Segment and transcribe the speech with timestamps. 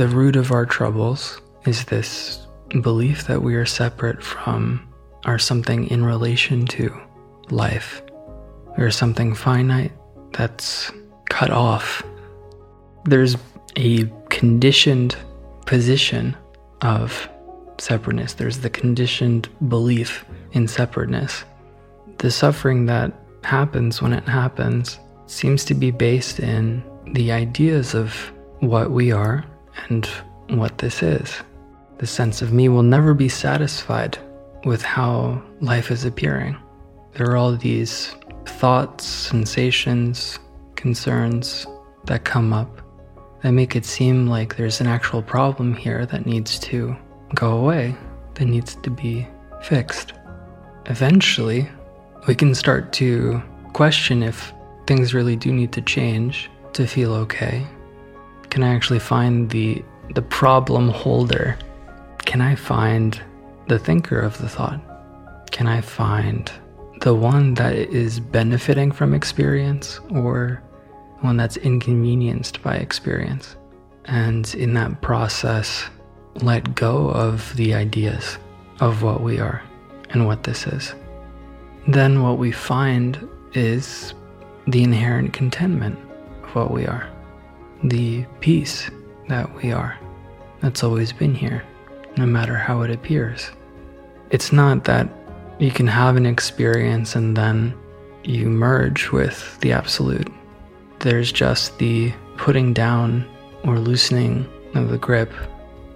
[0.00, 2.46] the root of our troubles is this
[2.80, 4.88] belief that we are separate from
[5.26, 6.98] or something in relation to
[7.50, 8.00] life.
[8.78, 9.92] We are something finite
[10.32, 10.90] that's
[11.28, 12.02] cut off.
[13.04, 13.36] There's
[13.76, 15.16] a conditioned
[15.66, 16.34] position
[16.80, 17.28] of
[17.76, 21.44] separateness, there's the conditioned belief in separateness.
[22.20, 23.12] The suffering that
[23.44, 29.44] happens when it happens seems to be based in the ideas of what we are
[29.88, 30.06] and
[30.48, 31.34] what this is.
[31.98, 34.18] The sense of me will never be satisfied
[34.64, 36.56] with how life is appearing.
[37.12, 38.14] There are all these
[38.46, 40.38] thoughts, sensations,
[40.76, 41.66] concerns
[42.04, 42.80] that come up
[43.42, 46.96] that make it seem like there's an actual problem here that needs to
[47.34, 47.94] go away,
[48.34, 49.26] that needs to be
[49.62, 50.12] fixed.
[50.86, 51.68] Eventually,
[52.26, 54.52] we can start to question if
[54.86, 57.66] things really do need to change to feel okay.
[58.50, 59.84] Can I actually find the
[60.14, 61.56] the problem holder?
[62.24, 63.20] Can I find
[63.68, 64.80] the thinker of the thought?
[65.52, 66.50] Can I find
[67.00, 70.62] the one that is benefiting from experience or
[71.20, 73.56] one that's inconvenienced by experience?
[74.06, 75.88] And in that process,
[76.42, 78.38] let go of the ideas
[78.80, 79.62] of what we are
[80.10, 80.94] and what this is.
[81.86, 84.14] Then what we find is
[84.66, 85.98] the inherent contentment
[86.42, 87.08] of what we are,
[87.84, 88.90] the peace
[89.28, 89.98] that we are,
[90.60, 91.62] that's always been here,
[92.16, 93.50] no matter how it appears.
[94.30, 95.08] It's not that
[95.58, 97.74] you can have an experience and then
[98.24, 100.28] you merge with the absolute.
[101.00, 103.26] There's just the putting down
[103.64, 105.32] or loosening of the grip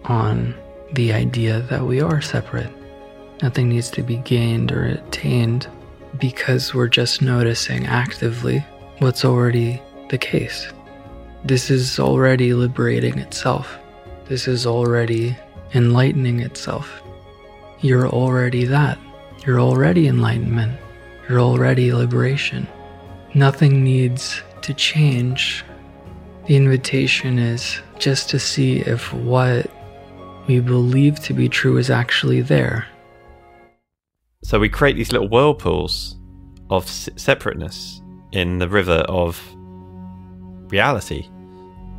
[0.05, 0.55] on
[0.93, 2.71] the idea that we are separate.
[3.43, 5.69] Nothing needs to be gained or attained
[6.21, 8.65] because we're just noticing actively
[8.99, 10.69] what's already the case.
[11.44, 13.78] This is already liberating itself.
[14.28, 15.37] This is already
[15.75, 17.03] enlightening itself.
[17.81, 18.99] You're already that.
[19.44, 20.81] You're already enlightenment.
[21.28, 22.66] You're already liberation.
[23.34, 25.65] Nothing needs to change.
[26.47, 29.71] The invitation is just to see if what
[30.47, 32.87] we believe to be true is actually there.
[34.44, 36.16] So we create these little whirlpools
[36.71, 38.00] of separateness
[38.32, 39.43] in the river of
[40.71, 41.28] reality.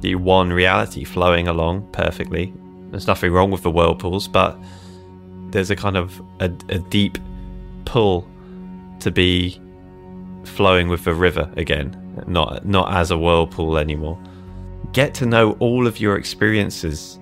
[0.05, 2.53] The one reality flowing along perfectly.
[2.91, 4.55] There's nothing wrong with the whirlpools, but
[5.49, 7.17] there's a kind of a, a deep
[7.85, 8.29] pull
[8.99, 9.59] to be
[10.44, 14.19] flowing with the river again, not not as a whirlpool anymore.
[14.91, 17.17] Get to know all of your experiences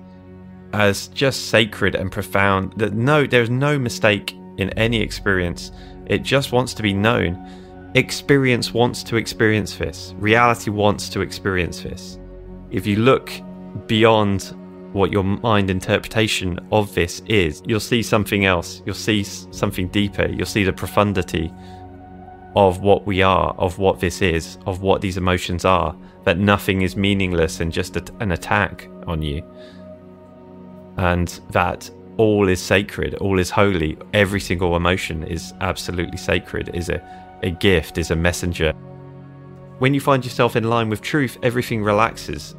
[0.74, 2.74] as just sacred and profound.
[2.76, 5.72] That no, there's no mistake in any experience.
[6.04, 7.38] It just wants to be known.
[7.94, 10.12] Experience wants to experience this.
[10.18, 12.18] Reality wants to experience this.
[12.74, 13.30] If you look
[13.86, 14.52] beyond
[14.92, 18.82] what your mind interpretation of this is, you'll see something else.
[18.84, 20.26] You'll see something deeper.
[20.26, 21.52] You'll see the profundity
[22.56, 25.96] of what we are, of what this is, of what these emotions are.
[26.24, 29.44] That nothing is meaningless and just a, an attack on you.
[30.96, 33.96] And that all is sacred, all is holy.
[34.14, 37.00] Every single emotion is absolutely sacred, is a,
[37.44, 38.72] a gift, is a messenger.
[39.78, 42.56] When you find yourself in line with truth, everything relaxes.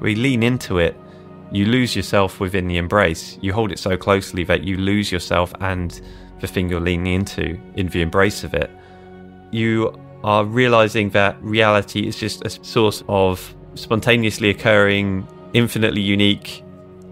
[0.00, 0.96] We lean into it
[1.52, 3.38] you lose yourself within the embrace.
[3.40, 6.00] You hold it so closely that you lose yourself and
[6.40, 8.70] the thing you're leaning into in the embrace of it.
[9.50, 16.62] You are realizing that reality is just a source of spontaneously occurring, infinitely unique,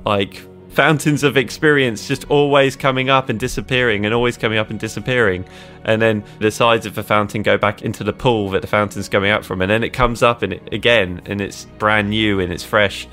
[0.07, 0.47] like
[0.79, 5.45] fountains of experience just always coming up and disappearing and always coming up and disappearing.
[5.83, 9.09] And then the sides of the fountain go back into the pool that the fountain's
[9.09, 9.61] coming out from.
[9.61, 13.09] And then it comes up and it, again, and it's brand new and it's fresh.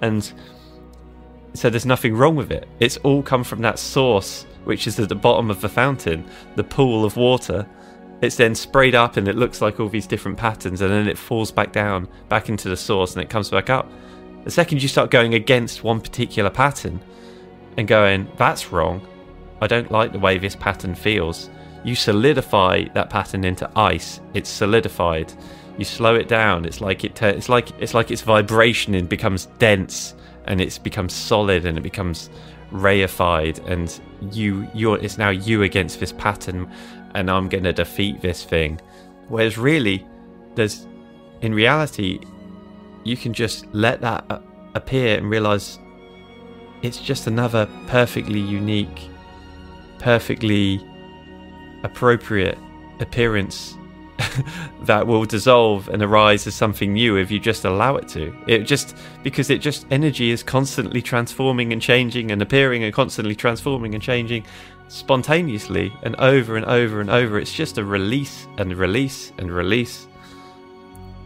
[0.00, 0.32] And
[1.52, 2.68] so there's nothing wrong with it.
[2.78, 6.24] It's all come from that source, which is at the bottom of the fountain,
[6.54, 7.66] the pool of water.
[8.22, 11.18] It's then sprayed up and it looks like all these different patterns, and then it
[11.18, 13.90] falls back down, back into the source, and it comes back up.
[14.44, 17.00] The second you start going against one particular pattern
[17.76, 19.06] and going, that's wrong,
[19.60, 21.50] I don't like the way this pattern feels,
[21.84, 24.20] you solidify that pattern into ice.
[24.34, 25.32] It's solidified.
[25.78, 26.64] You slow it down.
[26.64, 27.20] It's like it.
[27.22, 30.14] it's like it's like its vibration and becomes dense
[30.44, 32.30] and it's becomes solid and it becomes
[32.72, 34.00] reified and
[34.34, 36.70] you you're it's now you against this pattern
[37.14, 38.80] and I'm going to defeat this thing
[39.28, 40.06] whereas really
[40.54, 40.86] there's
[41.40, 42.20] in reality
[43.04, 44.40] you can just let that uh,
[44.74, 45.78] appear and realize
[46.82, 49.10] it's just another perfectly unique
[50.00, 50.84] perfectly
[51.84, 52.58] appropriate
[53.00, 53.76] appearance
[54.82, 58.34] that will dissolve and arise as something new if you just allow it to.
[58.46, 63.34] It just because it just energy is constantly transforming and changing and appearing and constantly
[63.34, 64.44] transforming and changing
[64.88, 67.38] spontaneously and over and over and over.
[67.38, 70.06] It's just a release and release and release.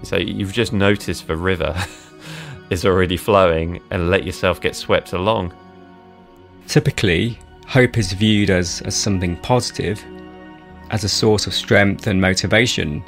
[0.04, 1.74] So you've just noticed the river
[2.70, 5.54] is already flowing and let yourself get swept along.
[6.66, 10.02] Typically, hope is viewed as, as something positive,
[10.90, 13.02] as a source of strength and motivation.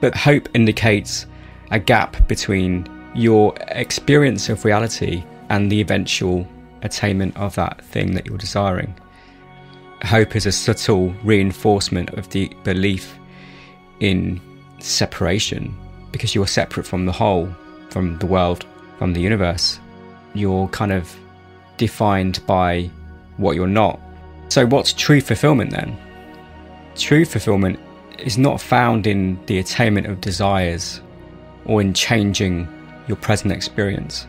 [0.00, 1.26] But hope indicates
[1.70, 6.46] a gap between your experience of reality and the eventual
[6.82, 8.94] attainment of that thing that you're desiring.
[10.02, 13.16] Hope is a subtle reinforcement of the belief
[14.00, 14.40] in
[14.80, 15.76] separation
[16.12, 17.48] because you're separate from the whole,
[17.90, 18.64] from the world,
[18.98, 19.80] from the universe.
[20.34, 21.14] You're kind of
[21.76, 22.90] defined by
[23.38, 23.98] what you're not.
[24.48, 25.96] So, what's true fulfillment then?
[26.94, 27.80] True fulfillment
[28.18, 31.00] is not found in the attainment of desires
[31.64, 32.68] or in changing
[33.08, 34.26] your present experience,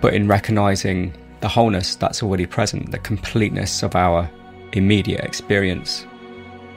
[0.00, 4.30] but in recognizing the wholeness that's already present, the completeness of our
[4.72, 6.06] immediate experience,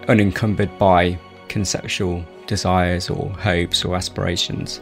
[0.07, 1.18] unencumbered by
[1.48, 4.81] conceptual desires or hopes or aspirations.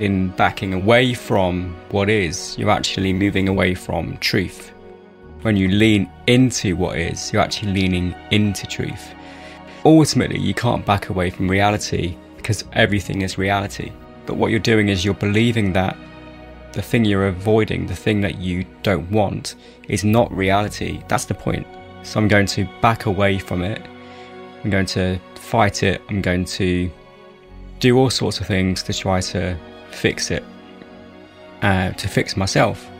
[0.00, 4.70] In backing away from what is, you're actually moving away from truth.
[5.42, 9.14] When you lean into what is, you're actually leaning into truth.
[9.84, 13.92] Ultimately, you can't back away from reality because everything is reality.
[14.26, 15.96] But what you're doing is you're believing that
[16.72, 19.54] the thing you're avoiding, the thing that you don't want,
[19.88, 21.02] is not reality.
[21.08, 21.66] That's the point.
[22.02, 23.82] So I'm going to back away from it.
[24.64, 26.00] I'm going to fight it.
[26.08, 26.90] I'm going to
[27.80, 29.56] do all sorts of things to try to
[29.90, 30.42] fix it,
[31.60, 32.90] uh, to fix myself.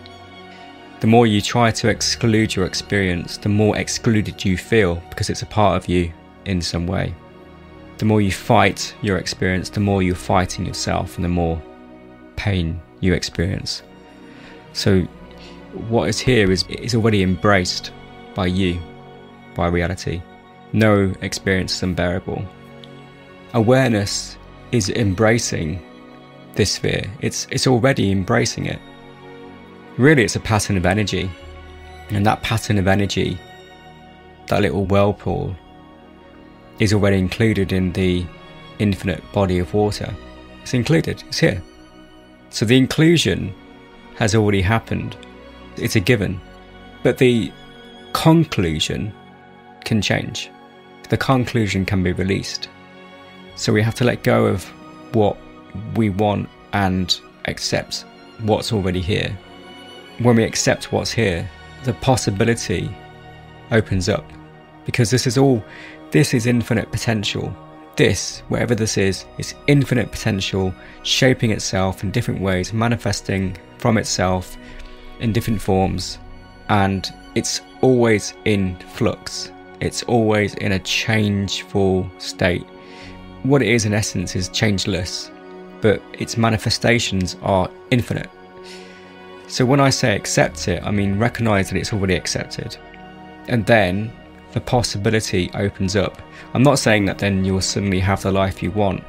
[1.01, 5.43] The more you try to exclude your experience, the more excluded you feel because it's
[5.43, 6.13] a part of you
[6.45, 7.15] in some way.
[7.99, 11.63] The more you fight your experience, the more you're fighting yourself and the more
[12.37, 13.83] pain you experience.
[14.73, 15.03] So,
[15.89, 17.93] what is here is, is already embraced
[18.35, 18.81] by you,
[19.55, 20.21] by reality.
[20.75, 22.44] No experience is unbearable.
[23.53, 24.37] Awareness
[24.73, 25.81] is embracing
[26.55, 28.81] this fear, it's, it's already embracing it.
[29.99, 31.31] Really, it's a pattern of energy.
[32.11, 33.38] And that pattern of energy,
[34.49, 35.55] that little whirlpool,
[36.81, 38.27] is already included in the
[38.81, 40.12] infinite body of water.
[40.62, 41.62] It's included, it's here.
[42.50, 43.55] So the inclusion
[44.17, 45.17] has already happened,
[45.77, 46.41] it's a given.
[47.05, 47.53] But the
[48.12, 49.12] conclusion
[49.85, 50.50] can change,
[51.09, 52.69] the conclusion can be released.
[53.56, 54.65] So we have to let go of
[55.15, 55.37] what
[55.95, 58.05] we want and accept
[58.41, 59.37] what's already here.
[60.19, 61.49] When we accept what's here,
[61.85, 62.95] the possibility
[63.71, 64.25] opens up
[64.87, 65.62] because this is all,
[66.11, 67.55] this is infinite potential.
[67.97, 70.75] This, whatever this is, is infinite potential
[71.05, 74.56] shaping itself in different ways, manifesting from itself
[75.21, 76.19] in different forms,
[76.69, 79.53] and it's always in flux.
[79.81, 82.67] It's always in a changeful state.
[83.43, 85.31] What it is, in essence, is changeless,
[85.81, 88.31] but its manifestations are infinite.
[89.47, 92.77] So when I say accept it, I mean recognize that it's already accepted.
[93.49, 94.10] And then
[94.53, 96.22] the possibility opens up.
[96.55, 99.05] I'm not saying that then you'll suddenly have the life you want.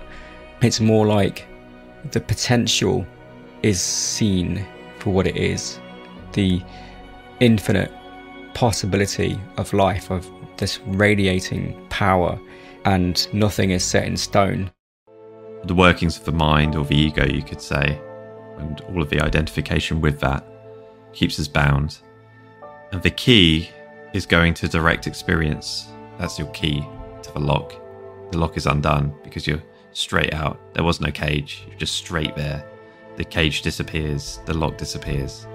[0.62, 1.48] It's more like
[2.12, 3.06] the potential
[3.62, 4.66] is seen
[5.00, 5.80] for what it is.
[6.34, 6.62] The
[7.40, 7.92] infinite
[8.54, 12.40] possibility of life, of this radiating power,
[12.86, 14.72] and nothing is set in stone.
[15.64, 18.00] The workings of the mind or the ego, you could say,
[18.58, 20.46] and all of the identification with that
[21.14, 22.00] keeps us bound.
[22.92, 23.70] And the key
[24.14, 25.88] is going to direct experience.
[26.18, 26.86] That's your key
[27.24, 27.74] to the lock.
[28.32, 30.74] The lock is undone because you're straight out.
[30.74, 32.66] There was no cage, you're just straight there.
[33.18, 35.48] The cage disappears, the lock disappears.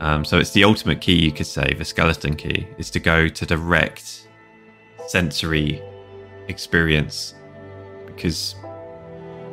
[0.00, 3.28] Um, so it's the ultimate key, you could say, the skeleton key, is to go
[3.28, 4.28] to direct
[5.08, 5.82] sensory
[6.48, 7.34] experience
[8.06, 8.54] because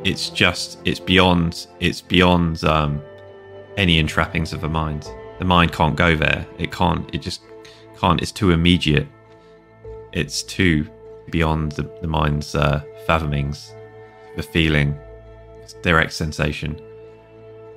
[0.04, 3.02] it's just it's beyond it's beyond um,
[3.76, 5.08] any entrappings of the mind.
[5.38, 6.46] The mind can't go there.
[6.58, 7.12] It can't.
[7.14, 7.42] It just
[7.98, 8.22] can't.
[8.22, 9.06] It's too immediate.
[10.12, 10.88] It's too
[11.30, 13.74] beyond the, the mind's uh, fathomings.
[14.36, 14.96] The feeling,
[15.82, 16.80] direct sensation,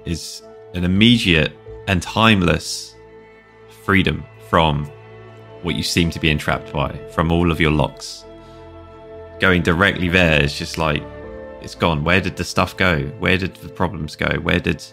[0.05, 1.53] is an immediate
[1.89, 2.95] and timeless
[3.83, 4.85] freedom from
[5.63, 8.25] what you seem to be entrapped by, from all of your locks.
[9.39, 11.01] Going directly there is just like
[11.61, 12.03] it's gone.
[12.03, 13.07] Where did the stuff go?
[13.17, 14.39] Where did the problems go?
[14.41, 14.85] Where did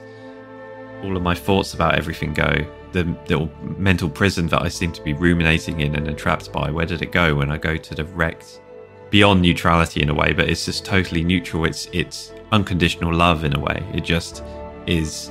[1.03, 2.67] all of my thoughts about everything go?
[2.93, 6.87] The little mental prison that I seem to be ruminating in and entrapped by, where
[6.87, 8.63] did it go when I go to direct
[9.11, 11.67] beyond neutrality in a way, but it's just totally neutral.
[11.67, 13.85] It's it's unconditional love in a way.
[13.93, 14.43] It just
[14.87, 15.31] is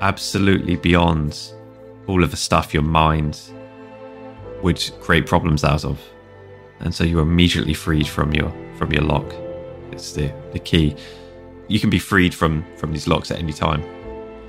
[0.00, 1.52] absolutely beyond
[2.06, 3.40] all of the stuff your mind
[4.62, 6.00] would create problems out of.
[6.80, 9.32] And so you're immediately freed from your from your lock.
[9.92, 10.96] It's the, the key.
[11.68, 13.82] You can be freed from from these locks at any time.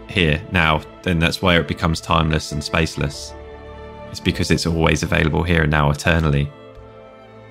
[0.09, 3.33] Here, now, then that's where it becomes timeless and spaceless.
[4.11, 6.51] It's because it's always available here and now eternally.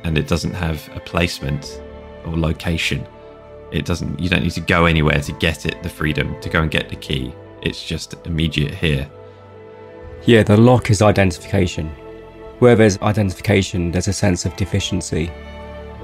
[0.04, 1.82] And it doesn't have a placement
[2.24, 3.06] or location.
[3.72, 6.62] It doesn't you don't need to go anywhere to get it, the freedom, to go
[6.62, 7.34] and get the key.
[7.64, 9.10] It's just immediate here.
[10.26, 11.88] Yeah, the lock is identification.
[12.58, 15.32] Where there's identification, there's a sense of deficiency,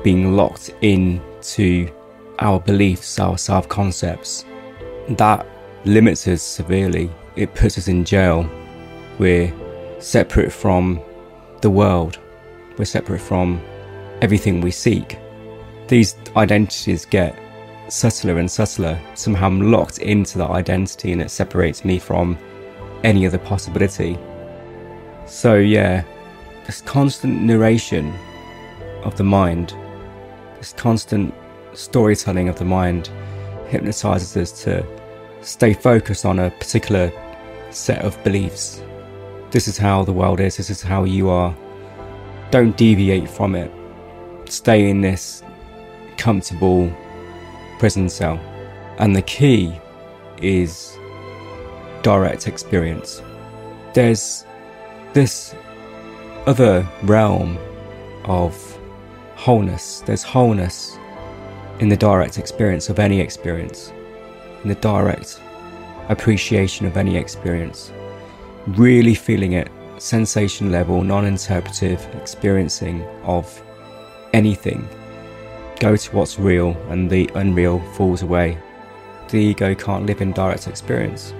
[0.02, 1.90] being locked into
[2.38, 4.44] our beliefs, our self concepts.
[5.10, 5.46] That
[5.84, 7.10] limits us severely.
[7.36, 8.48] It puts us in jail.
[9.18, 9.52] We're
[10.00, 11.00] separate from
[11.60, 12.18] the world,
[12.78, 13.60] we're separate from
[14.22, 15.18] everything we seek.
[15.88, 17.38] These identities get
[17.90, 19.00] subtler and subtler.
[19.14, 22.38] Somehow I'm locked into that identity and it separates me from
[23.02, 24.18] any other possibility.
[25.26, 26.04] So, yeah,
[26.66, 28.14] this constant narration
[29.04, 29.74] of the mind,
[30.58, 31.34] this constant
[31.72, 33.10] storytelling of the mind
[33.68, 34.84] hypnotizes us to
[35.42, 37.12] stay focused on a particular
[37.70, 38.82] set of beliefs.
[39.50, 41.56] This is how the world is, this is how you are.
[42.50, 43.70] Don't deviate from it.
[44.46, 45.42] Stay in this
[46.16, 46.92] comfortable
[47.80, 48.38] prison cell.
[48.98, 49.74] And the key
[50.42, 50.98] is
[52.02, 53.22] direct experience.
[53.94, 54.44] There's
[55.14, 55.54] this
[56.46, 57.56] other realm
[58.26, 58.54] of
[59.34, 60.00] wholeness.
[60.00, 60.98] There's wholeness
[61.78, 63.90] in the direct experience of any experience,
[64.62, 65.40] in the direct
[66.10, 67.90] appreciation of any experience.
[68.66, 73.62] Really feeling it, sensation level, non interpretive experiencing of
[74.34, 74.86] anything.
[75.80, 78.58] Go to what's real, and the unreal falls away.
[79.30, 81.32] The ego can't live in direct experience.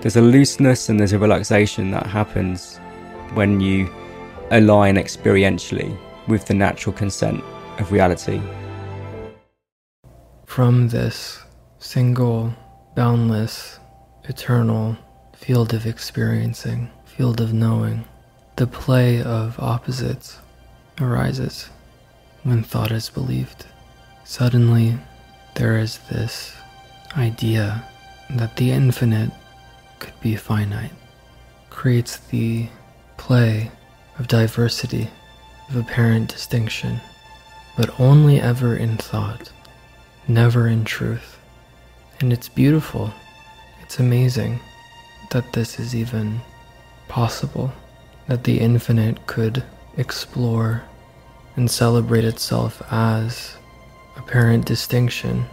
[0.00, 2.78] There's a looseness and there's a relaxation that happens
[3.34, 3.88] when you
[4.50, 7.44] align experientially with the natural consent
[7.78, 8.40] of reality.
[10.44, 11.40] From this
[11.78, 12.52] single,
[12.96, 13.78] boundless,
[14.24, 14.96] eternal
[15.36, 18.04] field of experiencing, field of knowing,
[18.56, 20.40] the play of opposites
[21.00, 21.70] arises
[22.42, 23.66] when thought is believed.
[24.24, 24.98] Suddenly,
[25.54, 26.54] there is this
[27.16, 27.84] idea
[28.30, 29.30] that the infinite
[29.98, 30.92] could be finite,
[31.70, 32.68] creates the
[33.16, 33.70] play
[34.18, 35.08] of diversity,
[35.68, 37.00] of apparent distinction,
[37.76, 39.50] but only ever in thought,
[40.26, 41.38] never in truth.
[42.20, 43.12] And it's beautiful,
[43.82, 44.60] it's amazing
[45.30, 46.40] that this is even
[47.08, 47.72] possible,
[48.26, 49.62] that the infinite could
[49.96, 50.82] explore
[51.58, 53.56] and celebrate itself as
[54.16, 55.44] apparent distinction,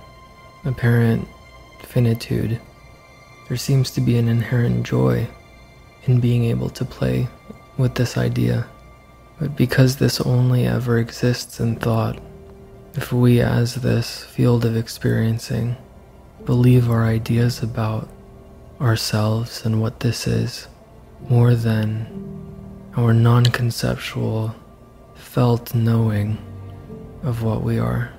[0.63, 1.27] apparent
[1.81, 2.61] finitude.
[3.47, 5.27] There seems to be an inherent joy
[6.03, 7.27] in being able to play
[7.77, 8.67] with this idea.
[9.39, 12.21] But because this only ever exists in thought,
[12.93, 15.75] if we, as this field of experiencing,
[16.45, 18.07] believe our ideas about
[18.79, 20.67] ourselves and what this is
[21.29, 22.05] more than
[22.95, 24.55] our non conceptual,
[25.35, 26.37] felt knowing
[27.23, 28.09] of what we are,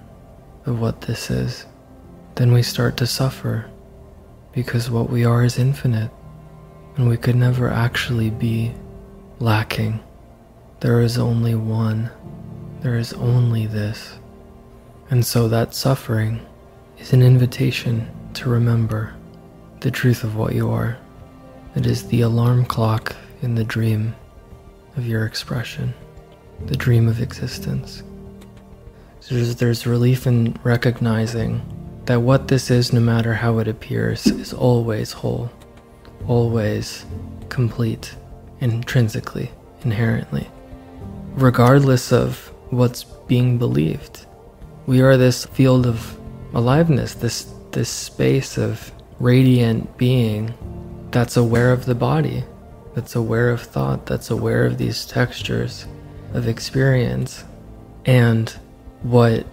[0.66, 1.64] of what this is,
[2.34, 3.64] then we start to suffer
[4.52, 6.10] because what we are is infinite
[6.94, 8.70] and we could never actually be
[9.38, 9.98] lacking.
[10.80, 12.10] There is only one.
[12.82, 14.18] There is only this.
[15.08, 16.44] And so that suffering
[16.98, 19.14] is an invitation to remember
[19.80, 20.98] the truth of what you are.
[21.76, 24.14] It is the alarm clock in the dream
[24.98, 25.94] of your expression,
[26.64, 28.02] the dream of existence.
[29.28, 31.60] There's, there's relief in recognizing
[32.06, 35.50] that what this is, no matter how it appears, is always whole,
[36.28, 37.04] always
[37.48, 38.14] complete
[38.60, 39.50] intrinsically,
[39.82, 40.48] inherently,
[41.34, 44.26] regardless of what's being believed.
[44.86, 46.18] We are this field of
[46.54, 50.54] aliveness, this this space of radiant being
[51.10, 52.44] that's aware of the body,
[52.94, 55.86] that's aware of thought, that's aware of these textures
[56.32, 57.44] of experience.
[58.04, 58.50] And
[59.02, 59.46] what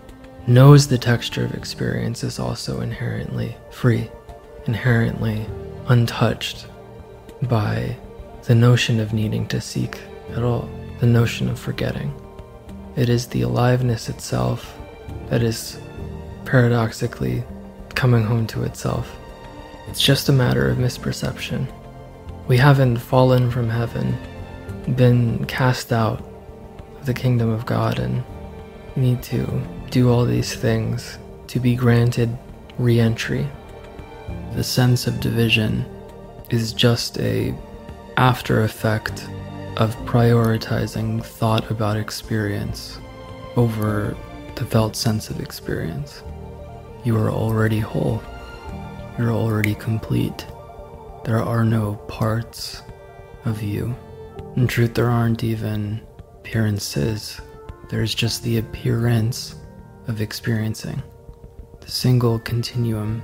[0.47, 4.09] knows the texture of experience is also inherently free,
[4.65, 5.45] inherently
[5.87, 6.67] untouched
[7.43, 7.95] by
[8.43, 9.99] the notion of needing to seek
[10.31, 12.13] at all, the notion of forgetting.
[12.95, 14.77] It is the aliveness itself
[15.29, 15.79] that is
[16.45, 17.43] paradoxically
[17.95, 19.15] coming home to itself.
[19.87, 21.71] It's just a matter of misperception.
[22.47, 24.17] We haven't fallen from heaven,
[24.95, 26.21] been cast out
[27.05, 28.23] the kingdom of God, and
[28.95, 29.45] need to
[29.89, 31.17] do all these things
[31.47, 32.35] to be granted
[32.77, 33.47] re entry.
[34.55, 35.85] The sense of division
[36.49, 37.53] is just a
[38.17, 39.27] after effect
[39.77, 42.99] of prioritizing thought about experience
[43.55, 44.15] over
[44.55, 46.23] the felt sense of experience.
[47.03, 48.21] You are already whole.
[49.17, 50.45] You're already complete.
[51.25, 52.81] There are no parts
[53.45, 53.95] of you.
[54.55, 56.01] In truth, there aren't even
[56.43, 57.39] appearances.
[57.87, 59.55] There's just the appearance
[60.09, 61.01] of experiencing.
[61.79, 63.21] The single continuum,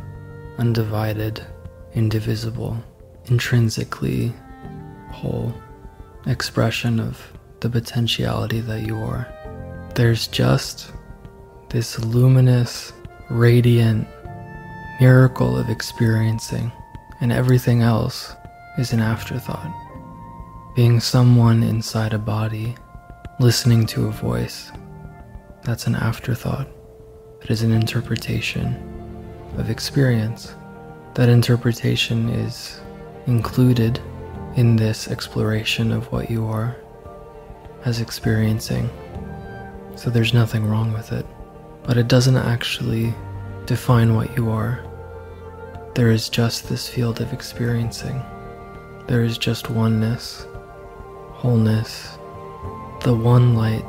[0.58, 1.46] undivided,
[1.94, 2.82] indivisible,
[3.26, 4.34] intrinsically
[5.12, 5.54] whole
[6.28, 7.22] expression of
[7.60, 9.28] the potentiality that you are.
[9.96, 10.94] There's just
[11.68, 12.94] this luminous,
[13.30, 14.08] radiant
[15.02, 16.72] miracle of experiencing,
[17.20, 18.34] and everything else
[18.78, 19.74] is an afterthought.
[20.74, 22.76] Being someone inside a body,
[23.40, 24.70] listening to a voice,
[25.64, 26.68] that's an afterthought.
[27.42, 28.76] It is an interpretation
[29.58, 30.56] of experience.
[31.16, 32.82] That interpretation is
[33.28, 34.02] included
[34.58, 36.76] in this exploration of what you are
[37.86, 38.90] as experiencing.
[39.96, 41.26] So there's nothing wrong with it.
[41.84, 43.14] But it doesn't actually
[43.66, 44.84] define what you are.
[45.96, 48.22] There is just this field of experiencing.
[49.08, 50.46] There is just oneness,
[51.32, 52.19] wholeness,
[53.02, 53.86] the one light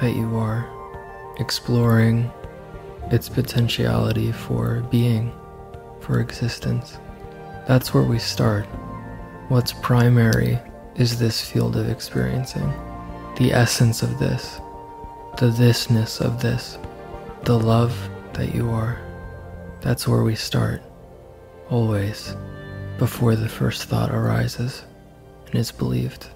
[0.00, 0.68] that you are,
[1.38, 2.30] exploring
[3.12, 5.32] its potentiality for being,
[6.00, 6.98] for existence.
[7.68, 8.66] That's where we start.
[9.48, 10.58] What's primary
[10.96, 12.72] is this field of experiencing,
[13.36, 14.60] the essence of this,
[15.38, 16.78] the thisness of this,
[17.44, 17.96] the love
[18.32, 18.98] that you are.
[19.80, 20.82] That's where we start,
[21.70, 22.34] always,
[22.98, 24.82] before the first thought arises
[25.46, 26.26] and is believed.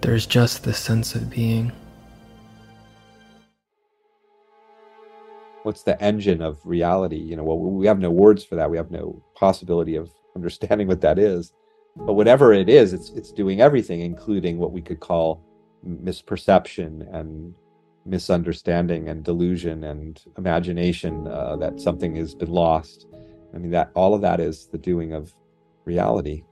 [0.00, 1.72] There's just this sense of being.
[5.62, 7.18] What's the engine of reality?
[7.18, 8.70] You know, well, we have no words for that.
[8.70, 11.52] We have no possibility of understanding what that is.
[11.96, 15.44] But whatever it is, it's it's doing everything, including what we could call
[15.86, 17.54] misperception and
[18.06, 23.06] misunderstanding and delusion and imagination uh, that something has been lost.
[23.54, 25.34] I mean, that all of that is the doing of
[25.84, 26.44] reality.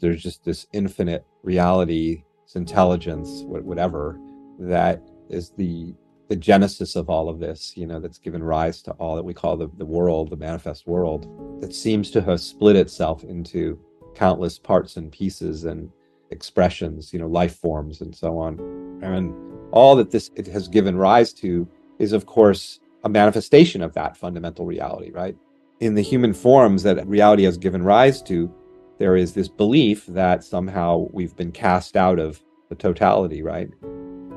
[0.00, 4.18] There's just this infinite reality, this intelligence, whatever,
[4.58, 5.94] that is the
[6.28, 9.32] the genesis of all of this, you know, that's given rise to all that we
[9.32, 11.26] call the, the world, the manifest world,
[11.62, 13.80] that seems to have split itself into
[14.14, 15.90] countless parts and pieces and
[16.30, 18.58] expressions, you know, life forms and so on.
[19.02, 19.34] And
[19.72, 21.66] all that this it has given rise to
[21.98, 25.34] is, of course, a manifestation of that fundamental reality, right?
[25.80, 28.52] In the human forms that reality has given rise to,
[28.98, 33.70] there is this belief that somehow we've been cast out of the totality, right?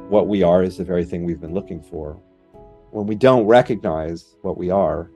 [0.10, 2.19] What we are is the very thing we've been looking for.
[2.91, 5.10] When we don't recognize what we are,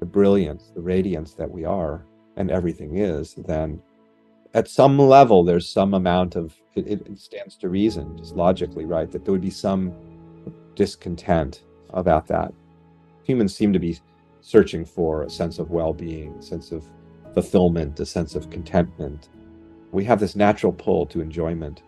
[0.00, 2.04] the brilliance, the radiance that we are,
[2.36, 3.80] and everything is, then
[4.52, 9.10] at some level, there's some amount of it, it, stands to reason, just logically, right,
[9.10, 9.92] that there would be some
[10.74, 12.52] discontent about that.
[13.22, 13.98] Humans seem to be
[14.40, 16.84] searching for a sense of well being, sense of
[17.34, 19.28] fulfillment, a sense of contentment.
[19.92, 21.82] We have this natural pull to enjoyment.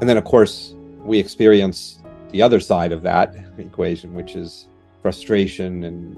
[0.00, 4.68] And then, of course, we experience the other side of that equation, which is
[5.02, 6.16] frustration and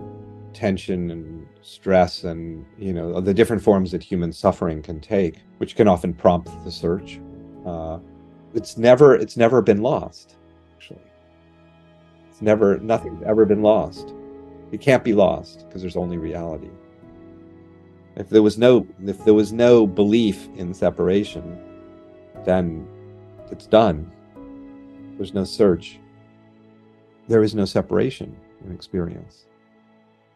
[0.55, 5.77] tension and stress and you know the different forms that human suffering can take which
[5.77, 7.21] can often prompt the search
[7.67, 7.99] uh,
[8.55, 10.37] it's never it's never been lost
[10.75, 11.03] actually
[12.31, 14.15] it's never nothing's ever been lost
[14.73, 16.71] it can't be lost because there's only reality
[18.19, 21.59] if there was no if there was no belief in separation
[22.45, 22.87] then
[23.51, 24.11] it's done.
[25.17, 25.99] There's no search.
[27.29, 29.47] There is no separation in experience.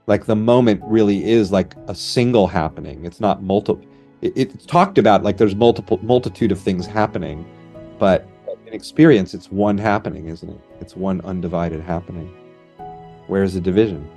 [0.07, 3.05] Like the moment really is like a single happening.
[3.05, 3.85] It's not multiple
[4.21, 7.45] it, it's talked about like there's multiple multitude of things happening
[7.99, 8.27] but
[8.67, 10.61] in experience it's one happening isn't it?
[10.81, 12.33] It's one undivided happening.
[13.27, 14.09] Where's the division?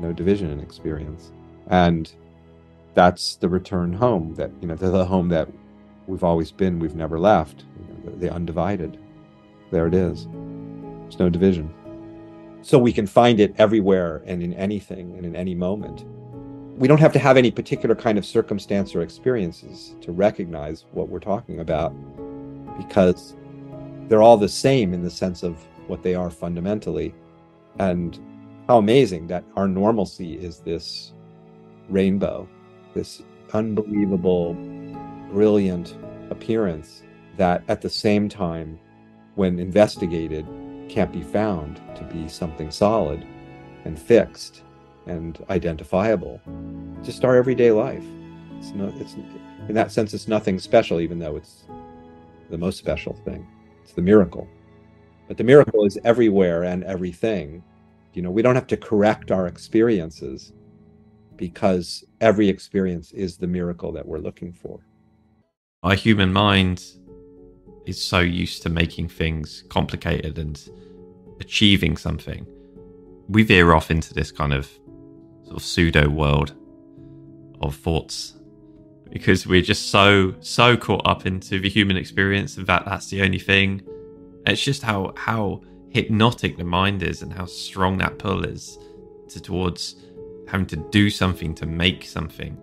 [0.00, 1.32] No division in experience.
[1.68, 2.10] And
[2.98, 5.48] that's the return home that you know the home that
[6.06, 8.98] we've always been we've never left you know, the, the undivided
[9.70, 10.26] there it is
[11.04, 11.72] there's no division
[12.62, 16.04] so we can find it everywhere and in anything and in any moment.
[16.78, 21.08] We don't have to have any particular kind of circumstance or experiences to recognize what
[21.08, 21.94] we're talking about
[22.76, 23.36] because
[24.08, 25.56] they're all the same in the sense of
[25.86, 27.14] what they are fundamentally.
[27.78, 28.18] And
[28.68, 31.12] how amazing that our normalcy is this
[31.88, 32.48] rainbow,
[32.98, 34.54] this unbelievable,
[35.30, 35.96] brilliant
[36.30, 37.02] appearance
[37.36, 38.76] that at the same time,
[39.36, 40.44] when investigated,
[40.88, 43.24] can't be found to be something solid
[43.84, 44.62] and fixed
[45.06, 46.40] and identifiable.
[47.04, 48.04] Just our everyday life.
[48.58, 48.72] It's.
[49.00, 49.14] It's
[49.68, 51.64] in that sense, it's nothing special, even though it's
[52.50, 53.46] the most special thing.
[53.84, 54.48] It's the miracle.
[55.28, 57.62] But the miracle is everywhere and everything.
[58.14, 60.52] You know, we don't have to correct our experiences
[61.38, 64.80] because every experience is the miracle that we're looking for.
[65.82, 66.84] Our human mind
[67.86, 70.60] is so used to making things complicated and
[71.40, 72.46] achieving something.
[73.28, 74.68] We veer off into this kind of
[75.44, 76.54] sort of pseudo world
[77.60, 78.34] of thoughts
[79.10, 83.38] because we're just so so caught up into the human experience that that's the only
[83.38, 83.82] thing
[84.46, 88.78] it's just how how hypnotic the mind is and how strong that pull is
[89.28, 89.96] to, towards
[90.48, 92.56] having to do something to make something.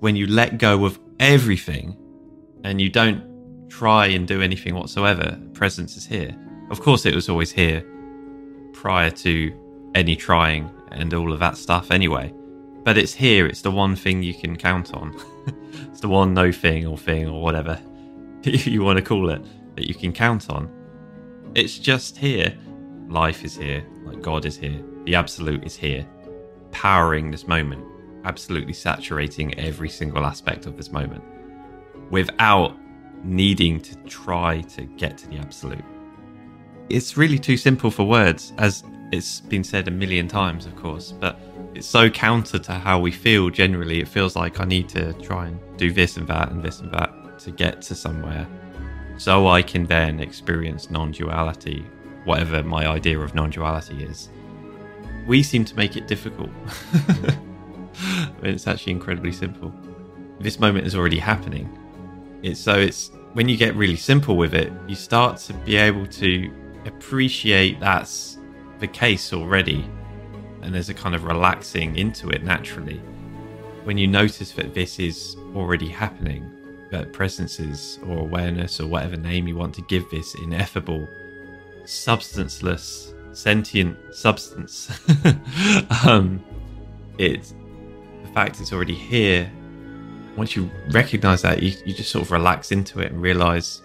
[0.00, 1.96] When you let go of everything
[2.64, 6.34] and you don't try and do anything whatsoever presence is here.
[6.70, 7.84] Of course it was always here
[8.72, 12.32] prior to any trying and all of that stuff anyway.
[12.84, 13.46] But it's here.
[13.46, 15.14] It's the one thing you can count on.
[15.90, 17.80] It's the one no thing or thing or whatever
[18.44, 19.42] you want to call it
[19.74, 20.70] that you can count on.
[21.54, 22.56] It's just here.
[23.08, 26.06] Life is here, like God is here, the absolute is here,
[26.70, 27.84] powering this moment,
[28.24, 31.24] absolutely saturating every single aspect of this moment
[32.10, 32.76] without
[33.24, 35.84] needing to try to get to the absolute.
[36.88, 41.12] It's really too simple for words, as it's been said a million times, of course,
[41.12, 41.38] but
[41.74, 44.00] it's so counter to how we feel generally.
[44.00, 46.92] It feels like I need to try and do this and that and this and
[46.92, 48.46] that to get to somewhere.
[49.18, 51.84] So I can then experience non duality,
[52.24, 54.30] whatever my idea of non duality is.
[55.28, 56.50] We seem to make it difficult.
[58.42, 59.72] it's actually incredibly simple.
[60.40, 61.68] This moment is already happening.
[62.42, 66.06] It's so it's when you get really simple with it, you start to be able
[66.06, 66.50] to
[66.86, 68.38] appreciate that's
[68.78, 69.84] the case already
[70.62, 73.00] and there's a kind of relaxing into it naturally.
[73.84, 76.50] When you notice that this is already happening,
[76.90, 81.06] that presences or awareness or whatever name you want to give this ineffable,
[81.84, 84.90] substanceless, sentient substance,
[86.06, 86.42] um,
[87.18, 87.54] it's
[88.22, 89.50] the fact it's already here.
[90.36, 93.82] Once you recognize that, you, you just sort of relax into it and realize,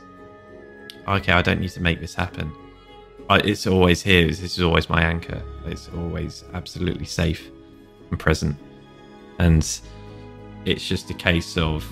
[1.08, 2.52] okay, I don't need to make this happen
[3.30, 4.28] it's always here.
[4.28, 5.42] This is always my anchor.
[5.66, 7.50] It's always absolutely safe
[8.10, 8.58] and present.
[9.40, 9.68] And
[10.66, 11.90] it's just a case of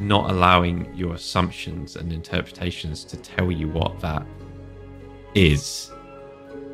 [0.00, 4.26] not allowing your assumptions and interpretations to tell you what that
[5.34, 5.90] is.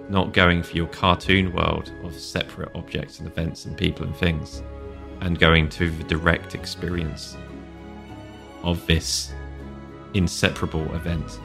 [0.09, 4.63] Not going for your cartoon world of separate objects and events and people and things,
[5.21, 7.37] and going to the direct experience
[8.63, 9.33] of this
[10.15, 11.39] inseparable event.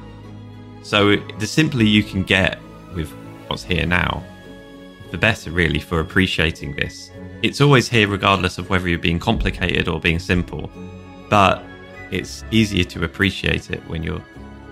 [0.82, 2.60] So the simpler you can get
[2.95, 3.12] with
[3.47, 4.23] what's here now,
[5.12, 7.12] the better, really, for appreciating this.
[7.43, 10.69] It's always here, regardless of whether you're being complicated or being simple,
[11.30, 11.63] but
[12.12, 14.23] it's easier to appreciate it when you're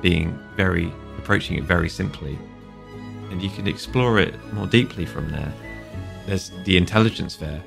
[0.01, 0.91] being very
[1.23, 2.37] approaching it very simply,
[3.31, 5.53] and you can explore it more deeply from there.
[6.25, 7.63] There's the intelligence there.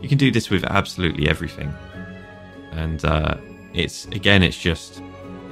[0.00, 1.72] You can do this with absolutely everything,
[2.72, 3.36] and uh,
[3.74, 5.02] it's again, it's just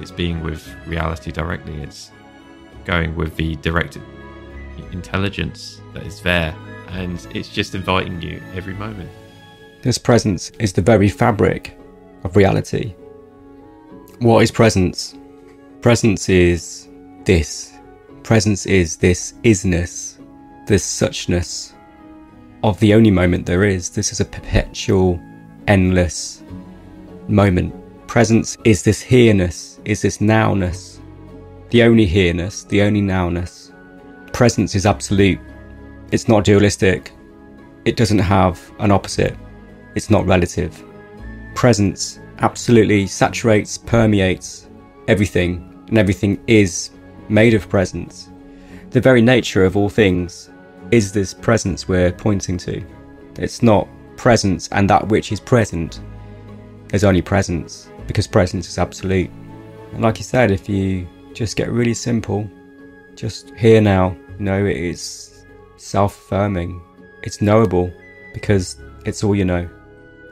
[0.01, 1.75] it's being with reality directly.
[1.83, 2.11] It's
[2.87, 3.99] going with the direct
[4.93, 6.57] intelligence that is there,
[6.89, 9.11] and it's just inviting you every moment.
[9.83, 11.79] This presence is the very fabric
[12.25, 12.95] of reality.
[14.21, 15.15] What is presence?
[15.83, 16.82] Presence is
[17.25, 17.73] this.
[18.23, 20.19] Presence is this isness,
[20.67, 21.73] this suchness
[22.63, 23.91] of the only moment there is.
[23.91, 25.21] This is a perpetual,
[25.67, 26.43] endless
[27.29, 27.75] moment.
[28.07, 31.01] Presence is this here-ness, is this nowness,
[31.71, 33.73] the only here-ness, the only nowness.
[34.33, 35.41] Presence is absolute.
[36.11, 37.11] It's not dualistic.
[37.85, 39.37] It doesn't have an opposite.
[39.95, 40.83] It's not relative.
[41.55, 44.69] Presence absolutely saturates, permeates
[45.09, 46.91] everything, and everything is
[47.29, 48.29] made of presence.
[48.91, 50.51] The very nature of all things
[50.91, 52.85] is this presence we're pointing to.
[53.39, 56.01] It's not presence and that which is present.
[56.89, 59.31] There's only presence because presence is absolute.
[59.93, 62.49] And like you said, if you just get really simple.
[63.15, 64.17] Just here now.
[64.39, 65.45] You know, it is
[65.77, 66.81] self affirming.
[67.23, 67.93] It's knowable
[68.35, 69.69] because it's all you know.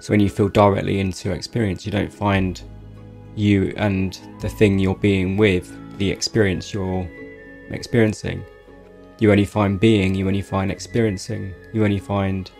[0.01, 2.63] So when you feel directly into experience, you don't find
[3.37, 7.09] you and the thing you're being with, the experience you're
[7.71, 8.45] experiencing.
[9.21, 12.51] You only find being, you only find experiencing, you only find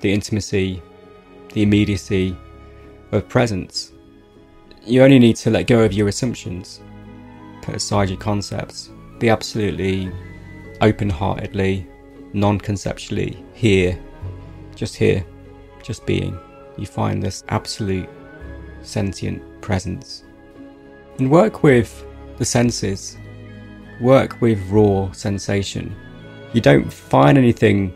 [0.00, 0.82] the intimacy,
[1.54, 2.36] the immediacy
[3.10, 3.92] of presence.
[4.84, 6.80] You only need to let go of your assumptions
[7.62, 10.12] put aside your concepts be absolutely
[10.80, 11.86] open heartedly,
[12.32, 13.98] non conceptually here,
[14.76, 15.24] just here,
[15.82, 16.38] just being.
[16.76, 18.08] You find this absolute
[18.82, 20.24] sentient presence.
[21.18, 22.04] And work with
[22.38, 23.18] the senses,
[24.00, 25.94] work with raw sensation.
[26.52, 27.92] You don't find anything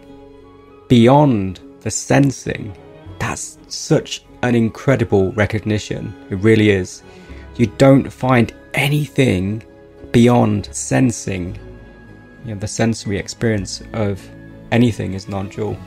[0.88, 2.76] beyond the sensing.
[3.18, 6.14] That's such an incredible recognition.
[6.30, 7.02] It really is.
[7.56, 9.62] You don't find anything
[10.10, 11.58] beyond sensing.
[12.44, 14.20] You know, the sensory experience of
[14.72, 15.78] anything is non dual.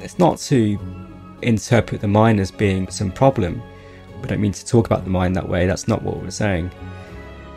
[0.00, 0.78] It's not to
[1.42, 3.62] interpret the mind as being some problem.
[4.20, 6.70] We don't mean to talk about the mind that way, that's not what we're saying.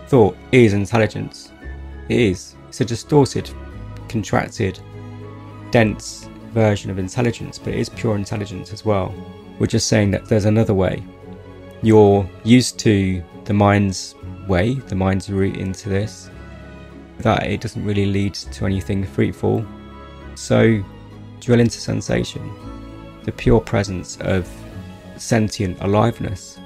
[0.07, 1.51] Thought is intelligence.
[2.09, 2.55] It is.
[2.67, 3.49] It's a distorted,
[4.07, 4.79] contracted,
[5.71, 9.13] dense version of intelligence, but it is pure intelligence as well.
[9.59, 11.03] We're just saying that there's another way.
[11.81, 14.15] You're used to the mind's
[14.47, 16.29] way, the mind's route into this,
[17.19, 19.65] that it doesn't really lead to anything fruitful.
[20.35, 20.83] So,
[21.39, 22.51] drill into sensation,
[23.23, 24.49] the pure presence of
[25.17, 26.59] sentient aliveness.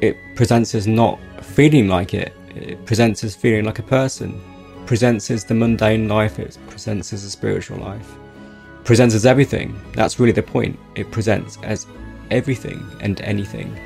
[0.00, 4.40] It presents as not feeling like it, it presents as feeling like a person,
[4.86, 8.16] presents as the mundane life, it presents as a spiritual life,
[8.84, 9.80] presents as everything.
[9.92, 10.78] That's really the point.
[10.94, 11.86] It presents as
[12.30, 13.78] everything and anything.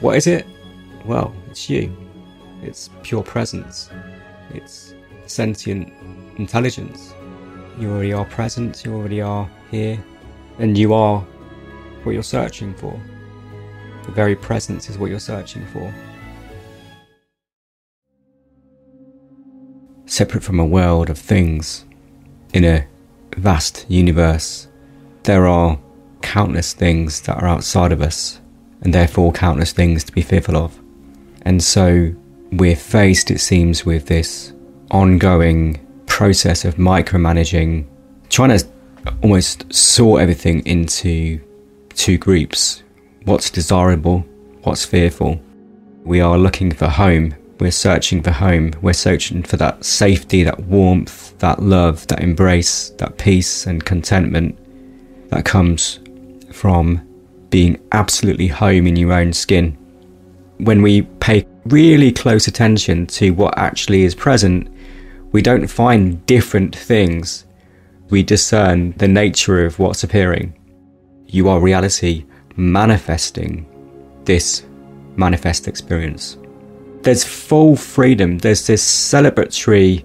[0.00, 0.46] What is it?
[1.04, 1.94] Well, it's you.
[2.62, 3.90] It's pure presence.
[4.52, 4.94] It's
[5.26, 5.92] sentient
[6.36, 7.14] intelligence.
[7.78, 10.02] You already are present, you already are here,
[10.58, 11.20] and you are
[12.04, 13.00] what you're searching for.
[14.04, 15.92] The very presence is what you're searching for.
[20.06, 21.84] Separate from a world of things,
[22.52, 22.86] in a
[23.36, 24.68] vast universe,
[25.24, 25.78] there are
[26.22, 28.40] countless things that are outside of us,
[28.82, 30.78] and therefore countless things to be fearful of.
[31.42, 32.14] And so
[32.52, 34.52] we're faced, it seems, with this
[34.90, 37.86] ongoing process of micromanaging,
[38.28, 38.66] trying to
[39.22, 41.40] almost sort everything into
[41.94, 42.82] two groups
[43.24, 44.20] what's desirable,
[44.62, 45.40] what's fearful.
[46.04, 47.34] We are looking for home.
[47.60, 48.72] We're searching for home.
[48.82, 54.58] We're searching for that safety, that warmth, that love, that embrace, that peace and contentment
[55.30, 56.00] that comes
[56.52, 57.06] from
[57.50, 59.72] being absolutely home in your own skin.
[60.58, 64.68] When we pay really close attention to what actually is present,
[65.32, 67.44] we don't find different things.
[68.10, 70.58] We discern the nature of what's appearing.
[71.26, 72.24] You are reality
[72.56, 73.66] manifesting
[74.24, 74.64] this
[75.16, 76.36] manifest experience.
[77.04, 80.02] There's full freedom, there's this celebratory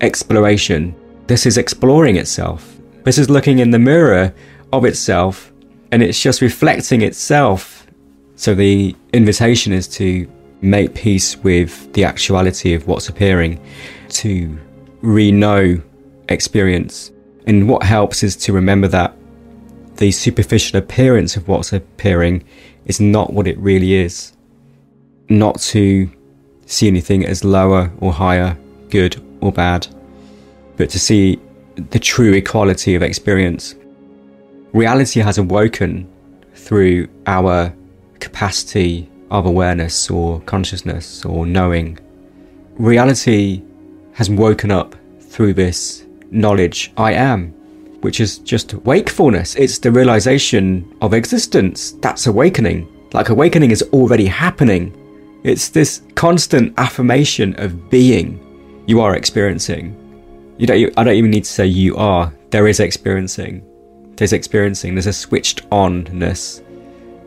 [0.00, 0.94] exploration.
[1.26, 2.78] This is exploring itself.
[3.04, 4.32] This is looking in the mirror
[4.72, 5.52] of itself
[5.92, 7.86] and it's just reflecting itself.
[8.36, 10.26] So the invitation is to
[10.62, 13.60] make peace with the actuality of what's appearing,
[14.08, 14.58] to
[15.02, 15.82] re know
[16.30, 17.12] experience.
[17.46, 19.14] And what helps is to remember that
[19.96, 22.42] the superficial appearance of what's appearing
[22.86, 24.32] is not what it really is.
[25.28, 26.10] Not to
[26.68, 28.56] see anything as lower or higher,
[28.90, 29.86] good or bad,
[30.76, 31.40] but to see
[31.90, 33.74] the true equality of experience.
[34.72, 36.08] Reality has awoken
[36.54, 37.72] through our
[38.20, 41.98] capacity of awareness or consciousness or knowing.
[42.76, 43.62] Reality
[44.12, 47.50] has woken up through this knowledge I am,
[48.02, 49.54] which is just wakefulness.
[49.56, 51.92] It's the realization of existence.
[52.02, 52.86] That's awakening.
[53.12, 54.92] Like awakening is already happening.
[55.44, 58.44] It's this constant affirmation of being
[58.86, 59.94] you are experiencing.
[60.58, 62.32] You don't, I don't even need to say you are.
[62.50, 63.64] There is experiencing.
[64.16, 64.94] There's experiencing.
[64.94, 66.62] There's a switched onness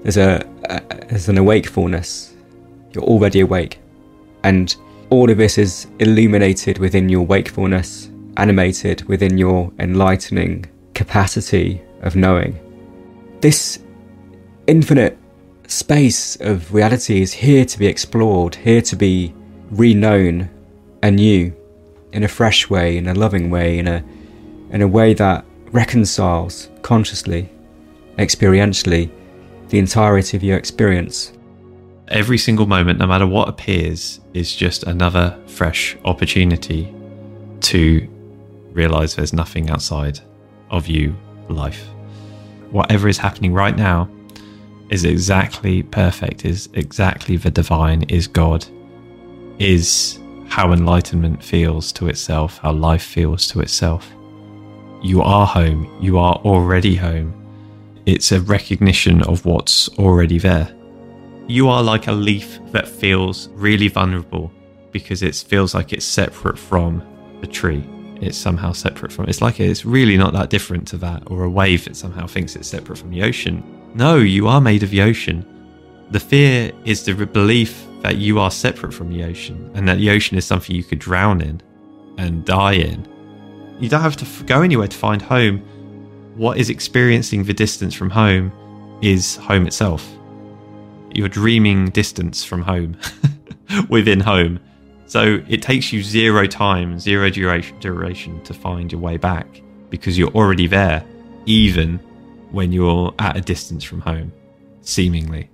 [0.03, 2.33] there's a, a there's an awakefulness.
[2.91, 3.79] You're already awake,
[4.43, 4.75] and
[5.09, 12.59] all of this is illuminated within your wakefulness, animated within your enlightening capacity of knowing.
[13.41, 13.79] This
[14.67, 15.17] infinite
[15.71, 19.33] space of reality is here to be explored, here to be
[19.73, 20.49] reknown
[21.01, 21.53] anew
[22.11, 24.03] in a fresh way, in a loving way, in a
[24.71, 27.49] in a way that reconciles consciously,
[28.17, 29.09] experientially
[29.69, 31.33] the entirety of your experience.
[32.07, 36.93] Every single moment, no matter what appears, is just another fresh opportunity
[37.61, 38.07] to
[38.71, 40.19] realize there's nothing outside
[40.69, 41.15] of you,
[41.47, 41.85] life.
[42.71, 44.09] Whatever is happening right now
[44.91, 48.65] is exactly perfect, is exactly the divine, is God,
[49.57, 54.11] is how enlightenment feels to itself, how life feels to itself.
[55.01, 57.41] You are home, you are already home
[58.05, 60.73] it's a recognition of what's already there.
[61.47, 64.51] You are like a leaf that feels really vulnerable
[64.91, 67.03] because it feels like it's separate from
[67.43, 67.83] a tree.
[68.19, 69.25] It's somehow separate from.
[69.27, 72.55] It's like it's really not that different to that, or a wave that somehow thinks
[72.55, 73.63] it's separate from the ocean.
[73.93, 75.45] No, you are made of the ocean.
[76.11, 80.09] The fear is the belief that you are separate from the ocean and that the
[80.09, 81.61] ocean is something you could drown in
[82.17, 83.07] and die in.
[83.79, 85.59] You don't have to go anywhere to find home.
[86.35, 88.51] What is experiencing the distance from home
[89.01, 90.07] is home itself.
[91.13, 92.97] You're dreaming distance from home
[93.89, 94.59] within home.
[95.05, 100.17] So it takes you zero time, zero duration, duration to find your way back because
[100.17, 101.03] you're already there,
[101.45, 101.99] even
[102.51, 104.31] when you're at a distance from home,
[104.81, 105.49] seemingly.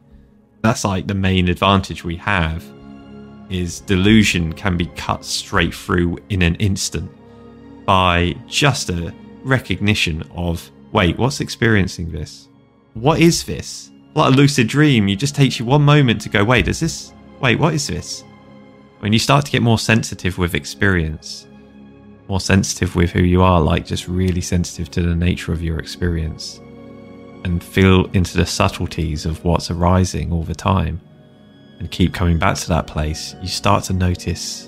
[0.62, 2.64] That's like the main advantage we have
[3.50, 7.10] is delusion can be cut straight through in an instant
[7.86, 12.50] by just a recognition of wait, what's experiencing this?
[12.94, 13.92] What is this?
[14.16, 17.14] Like a lucid dream, it just takes you one moment to go, wait, is this
[17.40, 18.24] wait, what is this?
[19.00, 21.48] When you start to get more sensitive with experience,
[22.28, 25.80] more sensitive with who you are, like just really sensitive to the nature of your
[25.80, 26.60] experience,
[27.48, 31.00] and feel into the subtleties of what's arising all the time,
[31.80, 34.68] and keep coming back to that place, you start to notice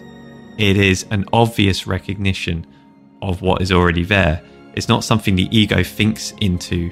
[0.58, 2.65] it is an obvious recognition
[3.22, 4.42] of what is already there.
[4.76, 6.89] It's not something the ego thinks into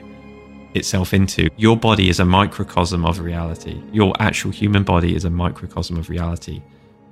[0.74, 1.48] itself into.
[1.56, 3.82] Your body is a microcosm of reality.
[3.94, 6.62] Your actual human body is a microcosm of reality.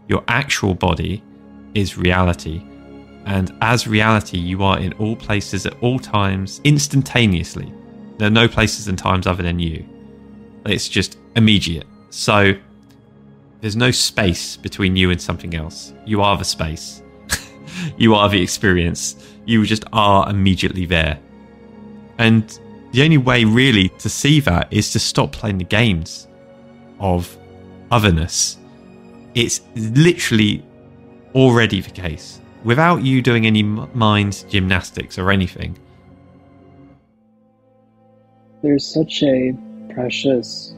[0.10, 1.24] Your actual body
[1.76, 2.62] is reality.
[3.26, 7.72] And as reality, you are in all places at all times instantaneously.
[8.18, 9.86] There are no places and times other than you.
[10.66, 11.86] It's just immediate.
[12.10, 12.54] So
[13.62, 15.94] there's no space between you and something else.
[16.06, 17.02] You are the space.
[17.98, 19.16] you are the experience.
[19.46, 21.20] You just are immediately there.
[22.18, 22.58] And
[22.92, 26.28] the only way really to see that is to stop playing the games
[27.00, 27.38] of
[27.92, 28.58] otherness.
[29.34, 30.64] It's literally
[31.34, 35.78] already the case without you doing any mind gymnastics or anything.
[38.66, 39.56] There's such a
[39.94, 40.74] precious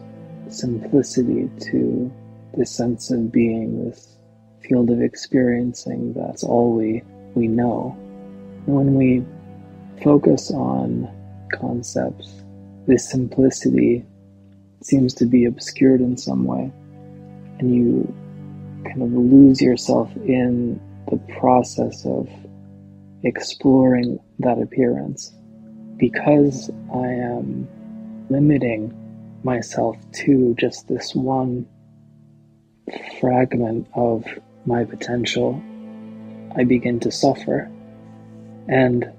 [0.49, 2.11] simplicity to
[2.53, 4.17] this sense of being, this
[4.59, 7.01] field of experiencing that's all we,
[7.33, 7.95] we know.
[8.65, 9.23] When we
[10.03, 11.07] focus on
[11.53, 12.43] concepts,
[12.87, 14.05] this simplicity
[14.81, 16.69] seems to be obscured in some way,
[17.59, 18.13] and you
[18.83, 20.77] kind of lose yourself in
[21.09, 22.27] the process of
[23.23, 25.33] exploring that appearance.
[25.95, 27.67] Because I am
[28.29, 28.93] limiting
[29.43, 31.65] myself to just this one
[33.19, 34.25] fragment of
[34.65, 35.61] my potential,
[36.55, 37.69] I begin to suffer.
[38.67, 39.11] And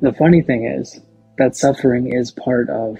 [0.00, 1.00] the funny thing is
[1.38, 2.98] that suffering is part of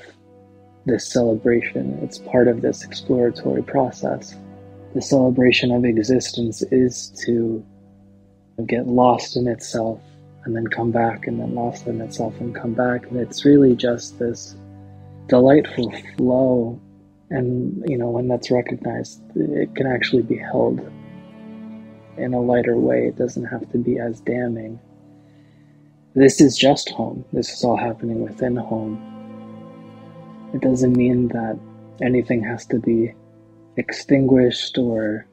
[0.85, 4.35] this celebration, it's part of this exploratory process.
[4.95, 7.64] The celebration of existence is to
[8.66, 10.01] get lost in itself
[10.45, 13.07] and then come back and then lost in itself and come back.
[13.07, 14.57] And it's really just this
[15.33, 16.79] delightful flow
[17.31, 20.79] and, you know, when that's recognized, it can actually be held
[22.18, 23.07] in a lighter way.
[23.07, 24.79] It doesn't have to be as damning.
[26.14, 27.25] This is just home.
[27.33, 29.01] This is all happening within home.
[30.53, 31.59] It doesn't mean that
[32.03, 33.14] anything has to be
[33.79, 35.27] extinguished or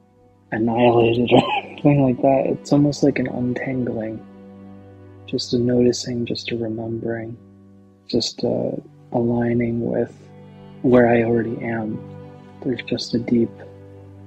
[0.54, 2.44] annihilated or anything like that.
[2.46, 4.26] It's almost like an untangling,
[5.26, 7.38] just a noticing, just a remembering,
[8.08, 8.82] just a
[9.12, 10.16] aligning with
[10.82, 12.00] where I already am.
[12.64, 13.52] There's just a deep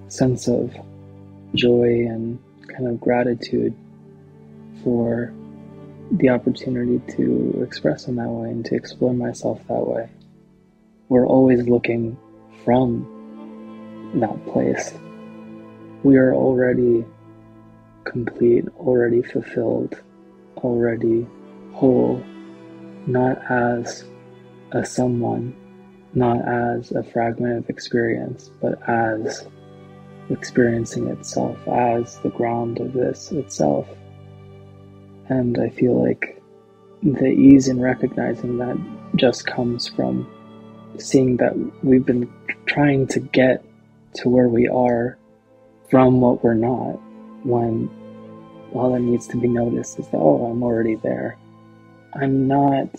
[0.09, 0.75] sense of
[1.55, 3.75] joy and kind of gratitude
[4.83, 5.33] for
[6.13, 10.11] the opportunity to express in that way and to explore myself that way.
[11.09, 12.17] We're always looking
[12.65, 13.09] from
[14.15, 14.93] that place.
[16.03, 17.05] We are already
[18.05, 20.01] complete, already fulfilled,
[20.59, 21.27] already
[21.73, 22.23] whole,
[23.07, 24.05] not as
[24.73, 25.55] a someone
[26.15, 29.47] not as a fragment of experience, but as
[30.29, 33.89] experiencing itself, as the ground of this itself.
[35.29, 36.43] And I feel like
[37.03, 38.77] the ease in recognizing that
[39.17, 40.31] just comes from
[40.99, 42.31] seeing that we've been
[42.67, 43.65] trying to get
[44.15, 45.17] to where we are
[45.91, 47.01] from what we're not,
[47.45, 47.91] when
[48.73, 51.37] all that needs to be noticed is that, oh, I'm already there.
[52.15, 52.95] I'm not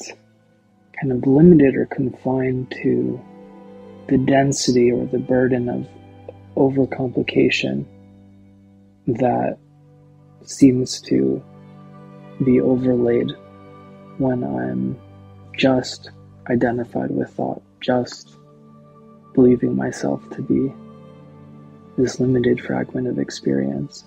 [1.00, 3.20] kind of limited or confined to
[4.08, 5.88] the density or the burden of
[6.56, 7.86] overcomplication
[9.08, 9.58] that
[10.44, 11.44] seems to
[12.44, 13.32] be overlaid
[14.18, 15.00] when I'm
[15.58, 16.12] just
[16.50, 18.36] identified with thought, just
[19.34, 20.74] believing myself to be
[21.98, 24.04] this limited fragment of experience.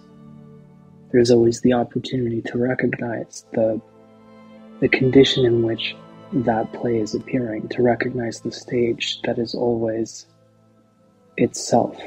[1.12, 3.80] there's always the opportunity to recognize the
[4.80, 5.96] the condition in which
[6.32, 10.26] that play is appearing, to recognize the stage that is always
[11.36, 12.00] itself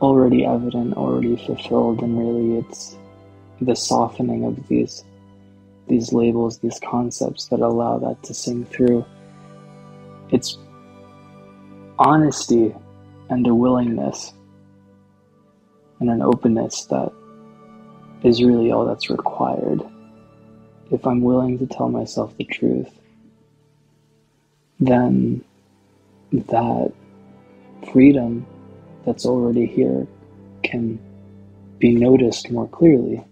[0.00, 2.96] already evident, already fulfilled, and really it's
[3.60, 5.04] the softening of these
[5.88, 9.04] these labels, these concepts that allow that to sing through.
[10.30, 10.56] It's
[11.98, 12.72] honesty
[13.28, 14.32] and a willingness
[15.98, 17.12] and an openness that
[18.22, 19.82] is really all that's required.
[20.92, 22.99] If I'm willing to tell myself the truth,
[24.80, 25.44] then
[26.32, 26.92] that
[27.92, 28.46] freedom
[29.04, 30.06] that's already here
[30.62, 30.98] can
[31.78, 33.24] be noticed more clearly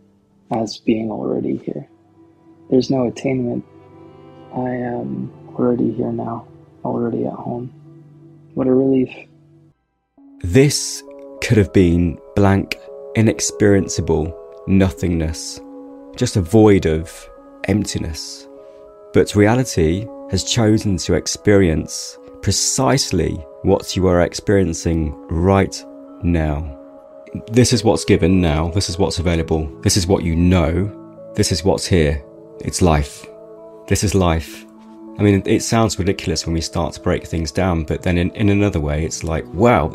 [0.50, 1.88] as being already here.
[2.70, 3.64] There's no attainment.
[4.54, 6.46] I am already here now,
[6.84, 7.72] already at home.
[8.54, 9.10] What a relief.
[10.40, 11.02] This
[11.42, 12.78] could have been blank,
[13.14, 14.34] inexperiencable
[14.66, 15.60] nothingness,
[16.16, 17.28] just a void of
[17.64, 18.48] emptiness.
[19.12, 25.84] But reality has chosen to experience precisely what you are experiencing right
[26.22, 26.76] now.
[27.50, 30.94] This is what's given now, this is what's available, this is what you know,
[31.34, 32.22] this is what's here.
[32.60, 33.26] It's life.
[33.86, 34.64] This is life.
[35.18, 38.30] I mean, it sounds ridiculous when we start to break things down, but then in,
[38.32, 39.88] in another way, it's like, wow,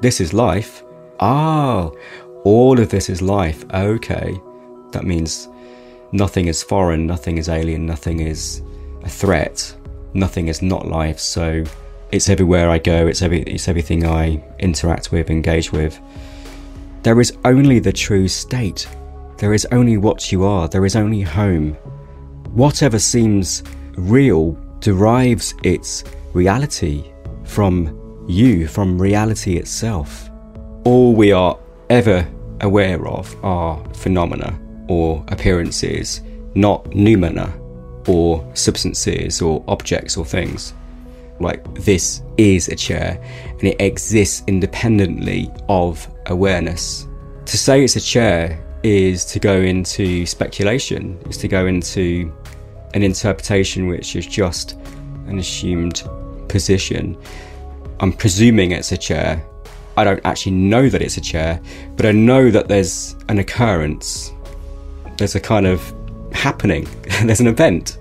[0.00, 0.82] this is life.
[1.20, 1.90] Ah,
[2.44, 3.64] all of this is life.
[3.72, 4.40] Okay.
[4.92, 5.48] That means
[6.12, 8.62] nothing is foreign, nothing is alien, nothing is
[9.06, 9.74] a threat,
[10.14, 11.18] nothing is not life.
[11.18, 11.64] So
[12.10, 15.98] it's everywhere I go, it's, every, it's everything I interact with, engage with.
[17.02, 18.88] There is only the true state.
[19.38, 20.66] There is only what you are.
[20.68, 21.74] There is only home.
[22.52, 23.62] Whatever seems
[23.96, 26.02] real derives its
[26.32, 27.04] reality
[27.44, 30.28] from you, from reality itself.
[30.84, 31.56] All we are
[31.90, 32.26] ever
[32.60, 36.22] aware of are phenomena or appearances,
[36.54, 37.52] not noumena
[38.06, 40.74] or substances or objects or things.
[41.40, 47.06] Like this is a chair and it exists independently of awareness.
[47.46, 52.32] To say it's a chair is to go into speculation, is to go into
[52.94, 54.72] an interpretation which is just
[55.26, 56.02] an assumed
[56.48, 57.16] position.
[58.00, 59.44] I'm presuming it's a chair.
[59.96, 61.60] I don't actually know that it's a chair,
[61.96, 64.32] but I know that there's an occurrence.
[65.16, 65.80] There's a kind of
[66.46, 66.86] happening.
[67.24, 67.98] there's an event.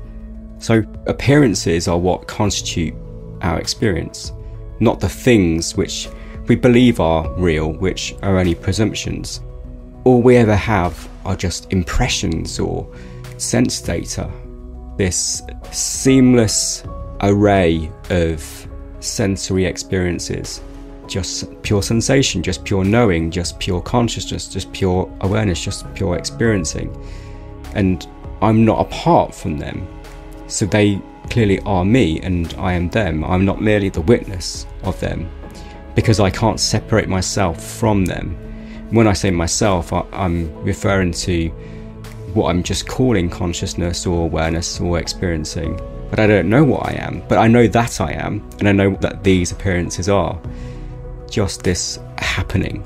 [0.60, 2.94] So appearances are what constitute
[3.42, 4.34] our experience,
[4.80, 6.08] not the things which
[6.48, 9.42] we believe are real, which are only presumptions.
[10.04, 10.94] All we ever have
[11.26, 12.88] are just impressions or
[13.38, 14.32] sense data.
[14.96, 15.42] This
[15.72, 16.84] seamless
[17.22, 18.68] array of
[19.00, 20.62] sensory experiences
[21.08, 26.90] just pure sensation, just pure knowing, just pure consciousness, just pure awareness, just pure experiencing.
[27.76, 28.08] And
[28.42, 29.88] I'm not apart from them.
[30.48, 33.24] So they clearly are me and I am them.
[33.24, 35.30] I'm not merely the witness of them
[35.96, 38.36] because I can't separate myself from them.
[38.92, 41.50] When I say myself, I, am referring to
[42.34, 45.80] what I'm just calling consciousness or awareness or experiencing.
[46.10, 48.74] But I don't know what I am, but I know that I am, and I
[48.74, 50.40] know that these appearances are
[51.30, 52.86] just this happening.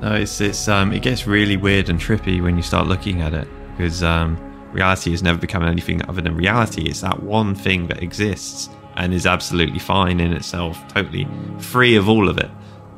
[0.00, 3.34] No, it's it's um it gets really weird and trippy when you start looking at
[3.34, 4.36] it because um
[4.76, 6.82] reality has never become anything other than reality.
[6.82, 11.26] It's that one thing that exists and is absolutely fine in itself, totally
[11.58, 12.50] free of all of it.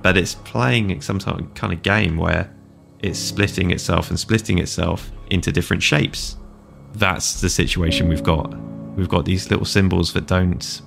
[0.02, 2.54] But it's playing some sort of kind of game where
[3.00, 6.36] it's splitting itself and splitting itself into different shapes.
[6.94, 8.54] That's the situation we've got.
[8.96, 10.82] We've got these little symbols that don't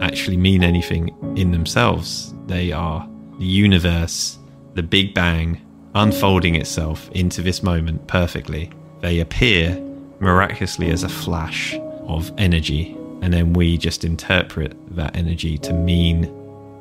[0.00, 2.34] actually mean anything in themselves.
[2.46, 3.08] They are
[3.38, 4.38] the universe,
[4.74, 5.60] the Big Bang,
[5.94, 8.72] unfolding itself into this moment perfectly.
[9.00, 9.80] They appear
[10.20, 11.74] miraculously as a flash
[12.06, 16.32] of energy, and then we just interpret that energy to mean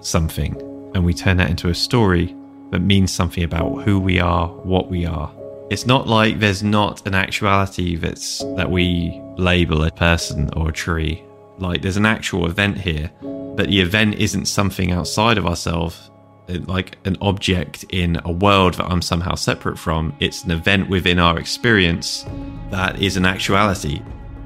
[0.01, 0.55] something,
[0.93, 2.35] and we turn that into a story
[2.71, 5.31] that means something about who we are, what we are.
[5.69, 10.73] It's not like there's not an actuality that's that we label a person or a
[10.73, 11.23] tree.
[11.57, 16.11] Like there's an actual event here, but the event isn't something outside of ourselves
[16.47, 20.15] like an object in a world that I'm somehow separate from.
[20.19, 22.25] It's an event within our experience
[22.69, 23.99] that is an actuality.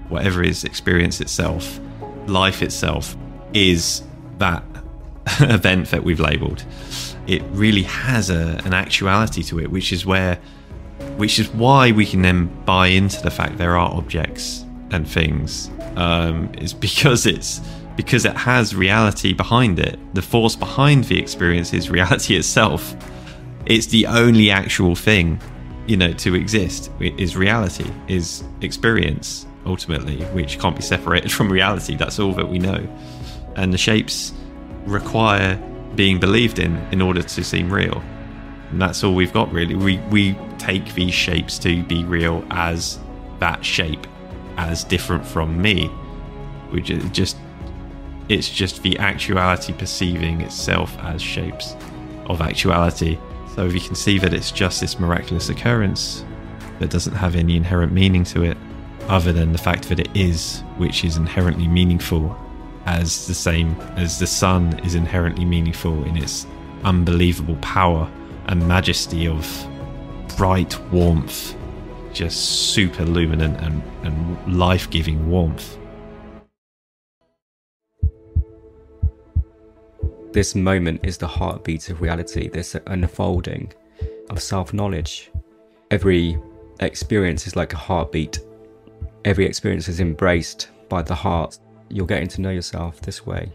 [0.10, 1.80] Whatever is experience itself,
[2.28, 3.16] life itself,
[3.54, 4.04] is
[4.38, 4.64] that
[5.41, 6.64] event that we've labeled.
[7.26, 10.39] It really has a, an actuality to it, which is where,
[11.18, 15.70] which is why we can then buy into the fact there are objects and things.
[15.95, 17.60] Um, is because it's
[17.98, 20.00] because it has reality behind it.
[20.14, 22.95] The force behind the experience is reality itself.
[23.66, 25.41] It's the only actual thing
[25.88, 31.95] you know, to exist is reality, is experience ultimately, which can't be separated from reality.
[31.95, 32.88] That's all that we know.
[33.56, 34.34] And the shapes
[34.86, 35.56] require
[35.95, 38.04] being believed in in order to seem real.
[38.70, 39.76] And that's all we've got really.
[39.76, 43.00] We we take these shapes to be real as
[43.39, 44.06] that shape,
[44.58, 45.88] as different from me.
[46.70, 47.38] Which is just
[48.30, 51.75] it's just the actuality perceiving itself as shapes
[52.25, 53.17] of actuality.
[53.55, 56.25] So you can see that it's just this miraculous occurrence
[56.80, 58.57] that doesn't have any inherent meaning to it,
[59.07, 62.38] other than the fact that it is, which is inherently meaningful,
[62.86, 66.45] as the same as the sun is inherently meaningful in its
[66.84, 68.09] unbelievable power
[68.45, 69.67] and majesty of
[70.38, 71.55] bright warmth,
[72.13, 75.78] just super luminant and, and life giving warmth.
[80.32, 83.71] This moment is the heartbeat of reality, this unfolding
[84.30, 85.32] of self knowledge.
[85.89, 86.38] Every
[86.80, 88.39] experience is like a heartbeat.
[89.25, 91.59] Every experience is embraced by the heart.
[91.89, 93.51] You're getting to know yourself this way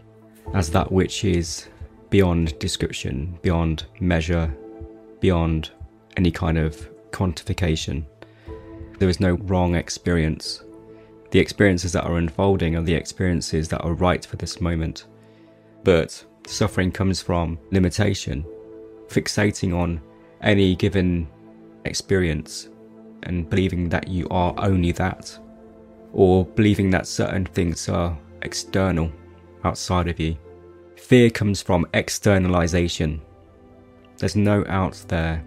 [0.53, 1.67] as that which is
[2.09, 4.53] beyond description, beyond measure,
[5.19, 5.71] beyond
[6.17, 8.03] any kind of quantification.
[8.99, 10.63] There is no wrong experience.
[11.31, 15.05] The experiences that are unfolding are the experiences that are right for this moment.
[15.83, 18.45] But suffering comes from limitation,
[19.07, 20.01] fixating on
[20.41, 21.27] any given
[21.85, 22.69] experience
[23.23, 25.37] and believing that you are only that,
[26.11, 29.11] or believing that certain things are external,
[29.63, 30.37] outside of you.
[30.97, 33.21] Fear comes from externalization.
[34.17, 35.43] There's no out there.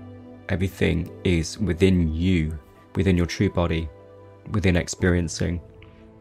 [0.48, 2.58] Everything is within you,
[2.94, 3.88] within your true body,
[4.52, 5.60] within experiencing.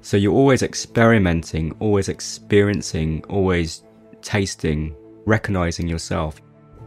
[0.01, 3.83] So you're always experimenting, always experiencing, always
[4.25, 4.95] tasting,
[5.25, 6.41] recognizing yourself.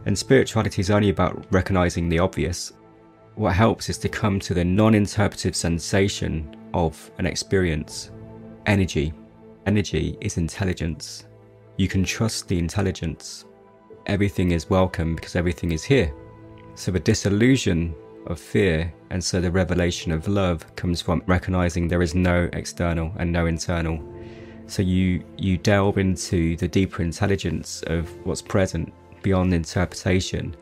[0.05, 2.73] And spirituality is only about recognizing the obvious.
[3.37, 8.11] What helps is to come to the non interpretive sensation of an experience.
[8.67, 9.15] Energy.
[9.67, 11.27] Energy is intelligence.
[11.77, 13.45] You can trust the intelligence.
[14.07, 16.13] Everything is welcome because everything is here.
[16.75, 17.95] So the disillusion
[18.27, 23.13] of fear and so the revelation of love comes from recognizing there is no external
[23.19, 24.03] and no internal
[24.69, 28.93] so you you delve into the deeper intelligence of what's present
[29.23, 30.55] beyond interpretation,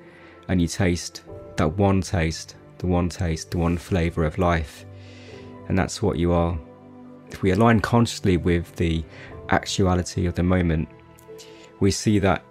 [0.49, 1.23] and you taste
[1.57, 4.87] that one taste, the one taste, the one flavor of life,
[5.69, 6.57] and that's what you are.
[7.31, 9.05] If we align consciously with the
[9.51, 10.89] actuality of the moment,
[11.81, 12.45] we see that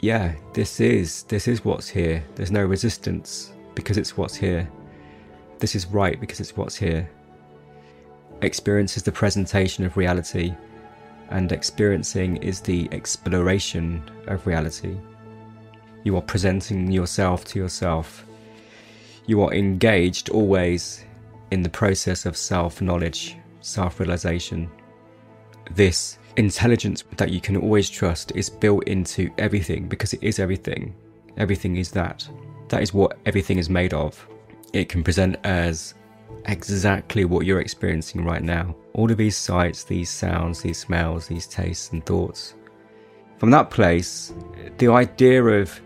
[0.00, 2.22] yeah, this is this is what's here.
[2.34, 4.68] There's no resistance because it's what's here.
[5.60, 7.08] This is right because it's what's here.
[8.42, 10.54] Experience is the presentation of reality
[11.30, 14.96] and experiencing is the exploration of reality.
[16.04, 18.24] You are presenting yourself to yourself.
[19.26, 21.04] You are engaged always
[21.50, 24.70] in the process of self knowledge, self realization.
[25.72, 30.94] This intelligence that you can always trust is built into everything because it is everything.
[31.36, 32.28] Everything is that.
[32.68, 34.26] That is what everything is made of.
[34.72, 35.94] It can present as
[36.46, 38.74] exactly what you're experiencing right now.
[38.94, 42.54] All of these sights, these sounds, these smells, these tastes and thoughts.
[43.38, 44.32] From that place,
[44.78, 45.80] the idea of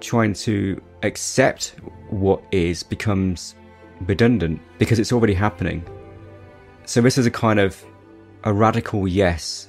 [0.00, 1.76] trying to accept
[2.08, 3.54] what is becomes
[4.00, 5.84] redundant because it's already happening.
[6.84, 7.82] So this is a kind of
[8.44, 9.68] a radical yes.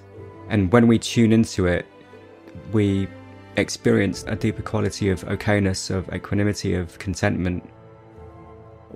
[0.49, 1.86] And when we tune into it,
[2.72, 3.07] we
[3.57, 7.70] experience a deeper quality of okayness, of equanimity, of contentment,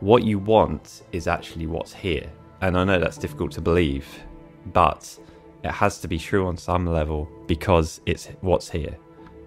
[0.01, 2.29] what you want is actually what's here.
[2.61, 4.07] And I know that's difficult to believe,
[4.73, 5.17] but
[5.63, 8.97] it has to be true on some level because it's what's here.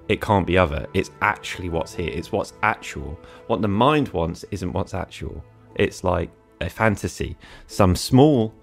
[0.09, 0.87] It can't be other.
[0.95, 2.11] It's actually what's here.
[2.11, 3.19] It's what's actual.
[3.47, 5.45] What the mind wants isn't what's actual.
[5.75, 6.31] It's like
[6.61, 7.37] a fantasy,
[7.67, 8.55] some small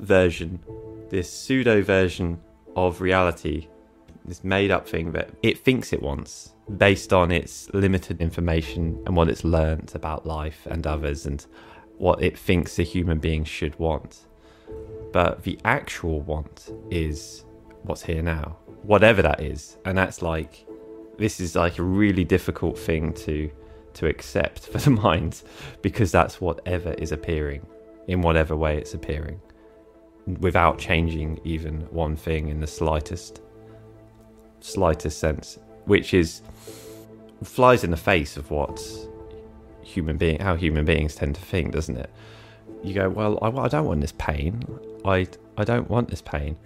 [0.00, 0.58] version,
[1.10, 2.40] this pseudo version
[2.74, 3.68] of reality,
[4.24, 9.16] this made up thing that it thinks it wants based on its limited information and
[9.16, 11.46] what it's learnt about life and others and
[11.98, 14.26] what it thinks a human being should want.
[15.12, 17.44] But the actual want is
[17.82, 19.76] what's here now, whatever that is.
[19.84, 20.66] And that's like,
[21.18, 23.50] this is like a really difficult thing to
[23.94, 25.42] to accept for the mind
[25.80, 27.64] because that's whatever is appearing
[28.08, 29.40] in whatever way it's appearing
[30.40, 33.40] without changing even one thing in the slightest
[34.60, 36.42] slightest sense which is
[37.42, 38.80] flies in the face of what
[39.82, 42.10] human being how human beings tend to think, doesn't it?
[42.82, 44.62] You go, well, I, I don't want this pain.
[45.04, 45.26] I
[45.56, 46.56] I don't want this pain.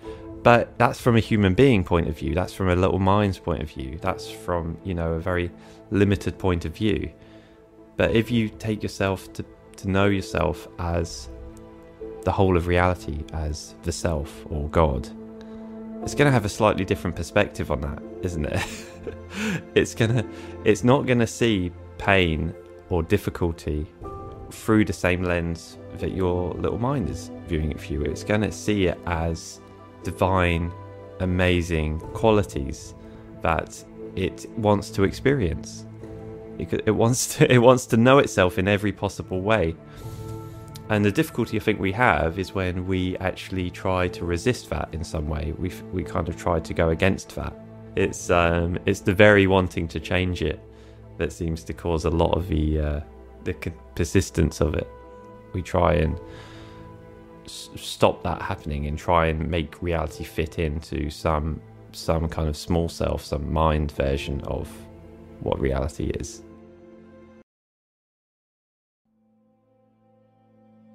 [0.42, 2.34] But that's from a human being point of view.
[2.34, 3.98] That's from a little mind's point of view.
[4.00, 5.50] That's from you know a very
[5.90, 7.10] limited point of view.
[7.96, 9.44] But if you take yourself to
[9.78, 11.28] to know yourself as
[12.22, 15.08] the whole of reality, as the self or God,
[16.08, 18.66] it's going to have a slightly different perspective on that, isn't it?
[19.74, 20.24] it's going to
[20.64, 22.54] it's not going to see pain
[22.88, 23.86] or difficulty
[24.50, 28.00] through the same lens that your little mind is viewing it for you.
[28.00, 29.60] It's going to see it as
[30.02, 30.72] divine,
[31.20, 32.94] amazing qualities
[33.42, 33.84] that
[34.16, 35.84] it wants to experience.
[36.58, 39.76] It wants to it wants to know itself in every possible way.
[40.90, 44.88] And the difficulty I think we have is when we actually try to resist that
[44.92, 45.54] in some way.
[45.58, 47.54] We we kind of try to go against that.
[47.94, 50.60] It's um it's the very wanting to change it
[51.18, 53.00] that seems to cause a lot of the uh,
[53.44, 53.52] the
[53.94, 54.88] persistence of it.
[55.52, 56.18] We try and
[57.44, 61.60] s- stop that happening and try and make reality fit into some
[61.92, 64.70] some kind of small self, some mind version of
[65.40, 66.42] what reality is.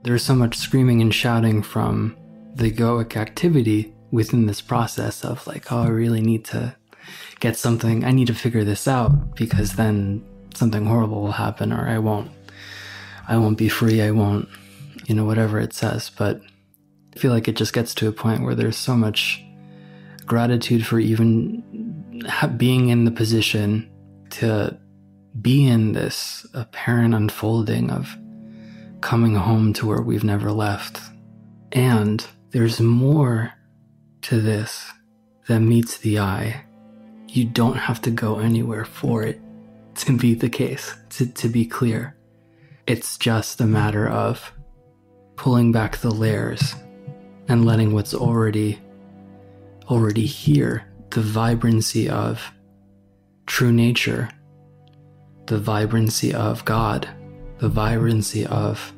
[0.04, 2.18] There's so much screaming and shouting from
[2.56, 6.76] the egoic activity within this process of like, oh, I really need to
[7.39, 10.24] get something, I need to figure this out because then
[10.54, 12.32] something horrible will happen or I won't,
[13.28, 14.49] I won't be free, I won't,
[15.08, 16.12] you know, whatever it says.
[16.16, 16.41] But
[17.16, 19.43] I feel like it just gets to a point where there's so much
[20.26, 21.64] gratitude for even
[22.58, 23.89] being in the position
[24.32, 24.78] to
[25.41, 28.16] be in this apparent unfolding of
[29.04, 31.01] coming home to where we've never left.
[31.74, 33.54] And there's more
[34.22, 34.89] to this
[35.47, 36.64] than meets the eye.
[37.28, 39.41] You don't have to go anywhere for it
[39.95, 42.16] to be the case, to, to be clear.
[42.88, 44.54] It's just a matter of
[45.36, 46.74] pulling back the layers
[47.49, 48.80] and letting what's already
[49.89, 52.54] already here the vibrancy of
[53.47, 54.30] true nature,
[55.47, 57.10] the vibrancy of God,
[57.64, 58.91] the vibrancy of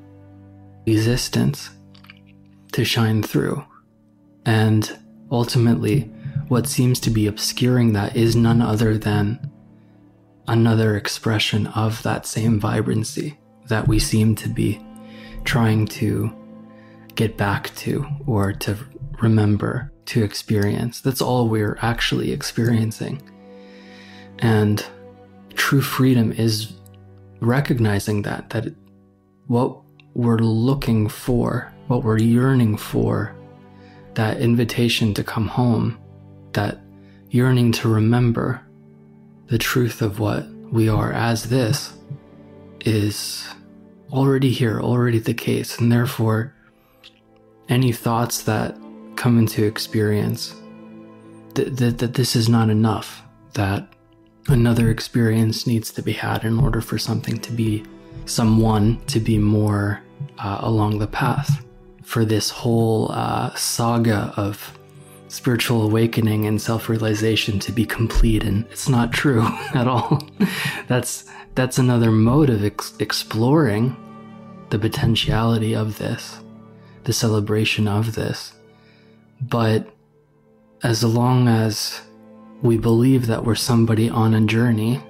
[0.87, 1.69] existence
[2.71, 3.63] to shine through.
[4.43, 4.91] And
[5.29, 6.09] ultimately,
[6.47, 9.51] what seems to be obscuring that is none other than
[10.47, 13.37] another expression of that same vibrancy
[13.67, 14.83] that we seem to be
[15.43, 16.35] trying to
[17.13, 18.75] get back to or to
[19.21, 21.01] remember to experience.
[21.01, 23.21] That's all we're actually experiencing.
[24.39, 24.83] And
[25.53, 26.74] true freedom is
[27.39, 28.73] recognizing that, that
[29.47, 29.81] what
[30.13, 33.35] we're looking for, what we're yearning for,
[34.15, 35.97] that invitation to come home,
[36.53, 36.79] that
[37.29, 38.61] yearning to remember
[39.47, 41.93] the truth of what we are as this
[42.81, 43.47] is
[44.11, 46.53] already here, already the case, and therefore
[47.67, 48.77] any thoughts that
[49.15, 50.55] come into experience
[51.55, 53.23] that, that, this is not enough,
[53.53, 53.87] that
[54.47, 57.83] another experience needs to be had in order for something to be,
[58.25, 60.01] someone to be more
[60.39, 61.65] uh, along the path.
[62.03, 64.77] For this whole uh, saga of
[65.27, 69.41] spiritual awakening and self-realization to be complete and it's not true
[69.73, 70.23] at all
[70.87, 71.25] that's
[71.55, 73.93] that's another mode of ex- exploring
[74.69, 76.39] the potentiality of this
[77.03, 78.53] the celebration of this
[79.41, 79.93] but
[80.83, 82.04] as long as
[82.61, 85.01] we believe that we're somebody on a journey,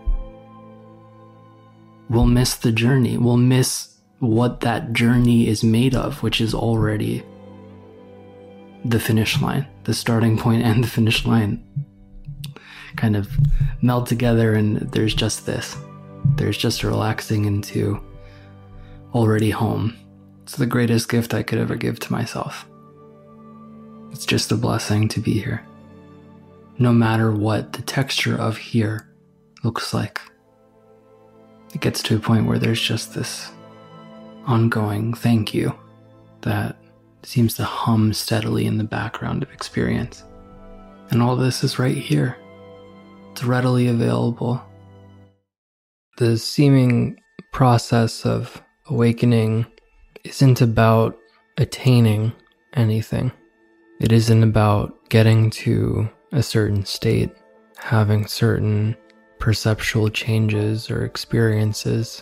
[2.09, 3.17] we'll miss the journey.
[3.17, 7.23] We'll miss what that journey is made of, which is already
[8.83, 11.63] the finish line, the starting point and the finish line
[12.95, 13.29] kind of
[13.81, 15.77] meld together, and there's just this.
[16.35, 18.01] There's just relaxing into
[19.13, 19.97] already home.
[20.43, 22.67] It's the greatest gift I could ever give to myself.
[24.11, 25.65] It's just a blessing to be here.
[26.77, 29.07] No matter what the texture of here
[29.63, 30.21] looks like.
[31.73, 33.51] It gets to a point where there's just this
[34.45, 35.73] ongoing thank you
[36.41, 36.77] that
[37.23, 40.23] seems to hum steadily in the background of experience.
[41.09, 42.37] And all this is right here.
[43.31, 44.61] It's readily available.
[46.17, 47.19] The seeming
[47.51, 49.65] process of awakening
[50.23, 51.17] isn't about
[51.57, 52.31] attaining
[52.73, 53.31] anything.
[53.99, 57.31] It isn't about getting to a certain state,
[57.77, 58.95] having certain
[59.39, 62.21] perceptual changes or experiences.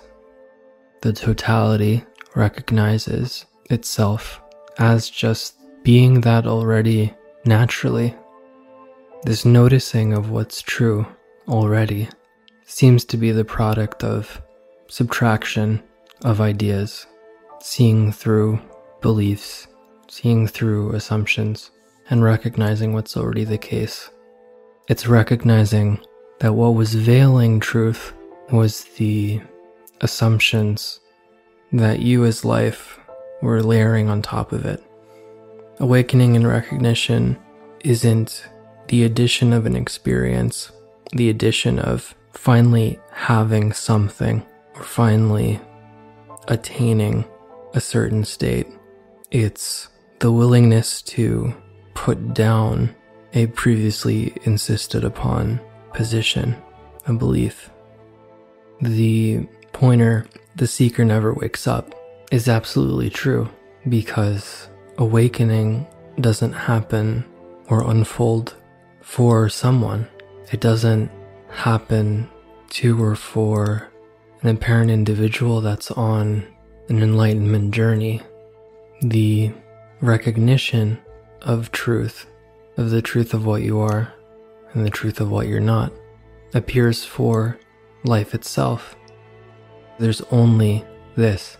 [1.02, 2.06] The totality
[2.36, 4.42] recognizes itself
[4.80, 7.14] as just being that already
[7.46, 8.16] naturally.
[9.24, 11.06] This noticing of what's true
[11.50, 12.08] already
[12.66, 14.42] seems to be the product of
[14.88, 15.84] subtraction
[16.24, 17.06] of ideas,
[17.60, 18.62] seeing through
[19.02, 19.68] beliefs
[20.14, 21.72] seeing through assumptions,
[22.14, 24.12] and recognizing what's already the case.
[24.88, 26.00] It's recognizing
[26.42, 28.14] that what was veiling truth
[28.52, 29.42] was the
[30.02, 31.00] assumptions,
[31.72, 33.00] that you as life
[33.42, 34.84] were layering on top of it.
[35.80, 37.36] Awakening and recognition
[37.80, 38.46] isn't
[38.90, 40.72] the addition of an experience,
[41.14, 44.46] the addition of finally having something
[44.76, 45.60] or finally
[46.48, 47.26] attaining
[47.74, 48.68] a certain state.
[49.32, 49.88] It's
[50.20, 51.56] the willingness to
[51.94, 52.94] put down
[53.34, 55.60] a previously insisted upon
[55.94, 56.56] position,
[57.08, 57.70] a belief.
[58.82, 61.96] The pointer, the seeker never wakes up,
[62.32, 63.50] is absolutely true
[63.90, 64.68] because
[64.98, 65.88] awakening
[66.20, 67.26] doesn't happen
[67.70, 68.56] or unfold
[69.02, 70.08] for someone.
[70.52, 71.12] It doesn't
[71.50, 72.30] happen
[72.72, 73.90] to or for
[74.42, 76.46] an apparent individual that's on
[76.90, 78.22] an enlightenment journey.
[79.02, 79.52] The
[80.02, 81.00] recognition
[81.44, 82.26] of truth,
[82.78, 84.14] of the truth of what you are
[84.74, 85.92] and the truth of what you're not,
[86.54, 87.58] appears for
[88.04, 88.96] life itself.
[90.00, 90.84] There's only
[91.16, 91.58] this.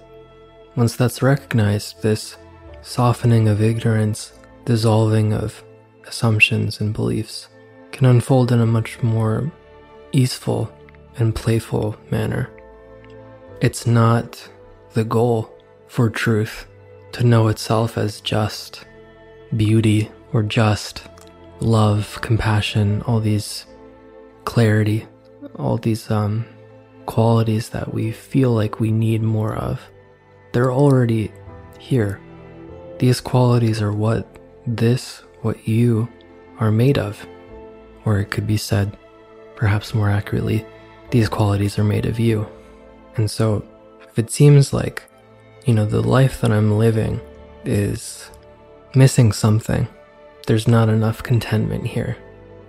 [0.76, 2.38] Once that's recognized, this
[2.82, 4.34] softening of ignorance,
[4.66, 5.64] dissolving of
[6.08, 7.50] assumptions and beliefs,
[7.92, 9.52] can unfold in a much more
[10.12, 10.72] easeful
[11.18, 12.50] and playful manner.
[13.62, 14.50] It's not
[14.94, 15.54] the goal
[15.88, 16.68] for truth
[17.14, 18.86] to know itself as just
[19.58, 21.04] beauty or just
[21.60, 23.66] love, compassion, all these
[24.46, 25.06] clarity,
[25.56, 26.46] all these um,
[27.06, 29.82] qualities that we feel like we need more of.
[30.52, 31.32] They're already
[31.80, 32.20] here.
[33.00, 36.08] These qualities are what this, what you
[36.60, 37.26] are made of.
[38.06, 38.98] Or it could be said,
[39.56, 40.66] perhaps more accurately,
[41.12, 42.48] these qualities are made of you.
[43.16, 43.66] And so,
[44.08, 45.04] if it seems like,
[45.66, 47.20] you know, the life that I'm living
[47.66, 48.30] is
[48.96, 49.88] missing something,
[50.48, 52.18] there's not enough contentment here,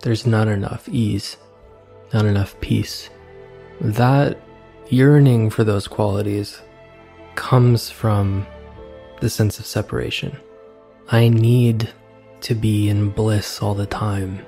[0.00, 1.36] there's not enough ease,
[2.12, 3.10] not enough peace.
[3.80, 4.38] That
[4.88, 6.60] yearning for those qualities
[7.34, 8.46] comes from
[9.20, 10.38] the sense of separation.
[11.08, 11.88] I need
[12.42, 14.44] to be in bliss all the time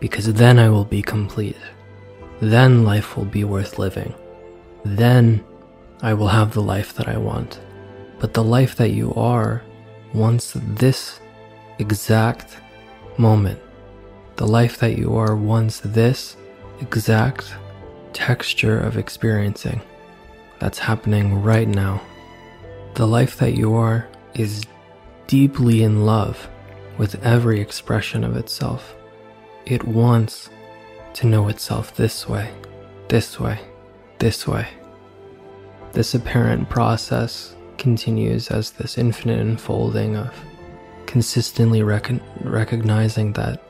[0.00, 1.56] because then I will be complete.
[2.40, 4.14] Then life will be worth living.
[4.84, 5.44] Then
[6.02, 7.60] I will have the life that I want.
[8.18, 9.62] But the life that you are
[10.12, 11.20] wants this
[11.78, 12.56] exact
[13.18, 13.60] moment.
[14.36, 16.36] The life that you are wants this
[16.80, 17.54] exact
[18.12, 19.80] texture of experiencing
[20.58, 22.00] that's happening right now.
[22.94, 24.64] The life that you are is
[25.26, 26.48] deeply in love
[26.98, 28.94] with every expression of itself.
[29.64, 30.50] It wants
[31.14, 32.50] to know itself this way,
[33.08, 33.58] this way,
[34.18, 34.68] this way.
[35.92, 40.34] This apparent process continues as this infinite unfolding of
[41.06, 43.62] consistently rec- recognizing that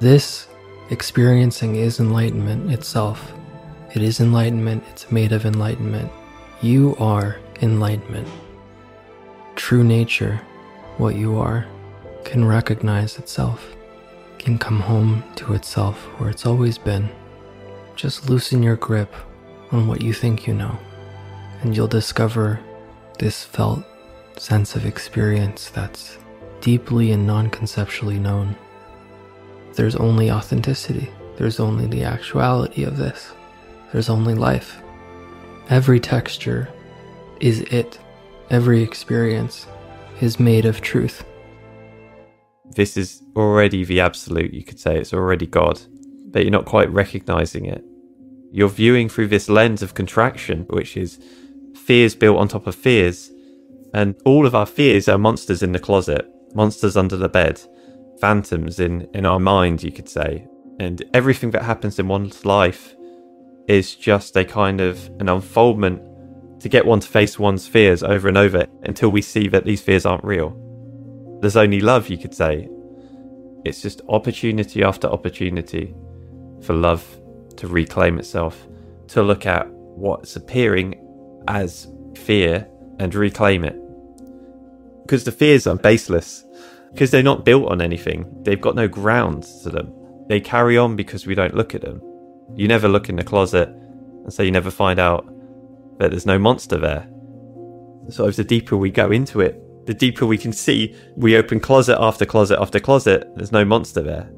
[0.00, 0.48] this
[0.90, 3.32] experiencing is enlightenment itself.
[3.94, 6.10] It is enlightenment, it's made of enlightenment.
[6.62, 8.28] You are enlightenment.
[9.56, 10.40] True nature,
[10.96, 11.66] what you are,
[12.24, 13.74] can recognize itself
[14.40, 17.10] can come home to itself where it's always been.
[17.94, 19.12] Just loosen your grip
[19.70, 20.78] on what you think you know,
[21.60, 22.58] and you'll discover
[23.20, 23.84] this felt
[24.36, 26.18] sense of experience that's
[26.60, 28.56] deeply and non conceptually known.
[29.74, 33.32] There's only authenticity, there's only the actuality of this,
[33.92, 34.82] there's only life.
[35.68, 36.68] Every texture
[37.40, 38.00] is it,
[38.50, 39.68] every experience
[40.20, 41.24] is made of truth
[42.70, 44.98] this is already the absolute, you could say.
[44.98, 45.80] It's already God,
[46.30, 47.84] but you're not quite recognizing it.
[48.52, 51.18] You're viewing through this lens of contraction, which is
[51.76, 53.30] fears built on top of fears.
[53.92, 57.60] And all of our fears are monsters in the closet, monsters under the bed,
[58.20, 60.46] phantoms in, in our mind, you could say.
[60.78, 62.94] And everything that happens in one's life
[63.66, 66.02] is just a kind of an unfoldment
[66.60, 69.80] to get one to face one's fears over and over until we see that these
[69.80, 70.56] fears aren't real.
[71.40, 72.68] There's only love, you could say.
[73.64, 75.94] It's just opportunity after opportunity
[76.62, 77.04] for love
[77.56, 78.66] to reclaim itself,
[79.08, 80.94] to look at what's appearing
[81.48, 82.66] as fear
[82.98, 83.76] and reclaim it.
[85.02, 86.44] Because the fears are baseless,
[86.92, 89.92] because they're not built on anything, they've got no grounds to them.
[90.28, 92.00] They carry on because we don't look at them.
[92.54, 95.26] You never look in the closet, and so you never find out
[95.98, 97.08] that there's no monster there.
[98.08, 101.96] So, the deeper we go into it, the deeper we can see, we open closet
[102.00, 103.28] after closet after closet.
[103.36, 104.30] There's no monster there,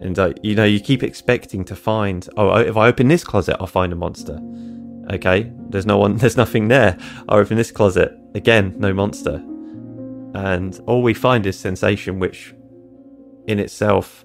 [0.00, 2.28] and uh, you know you keep expecting to find.
[2.36, 4.38] Oh, if I open this closet, I'll find a monster.
[5.12, 6.16] Okay, there's no one.
[6.18, 6.98] There's nothing there.
[7.28, 9.36] I open this closet again, no monster,
[10.34, 12.54] and all we find is sensation, which
[13.46, 14.24] in itself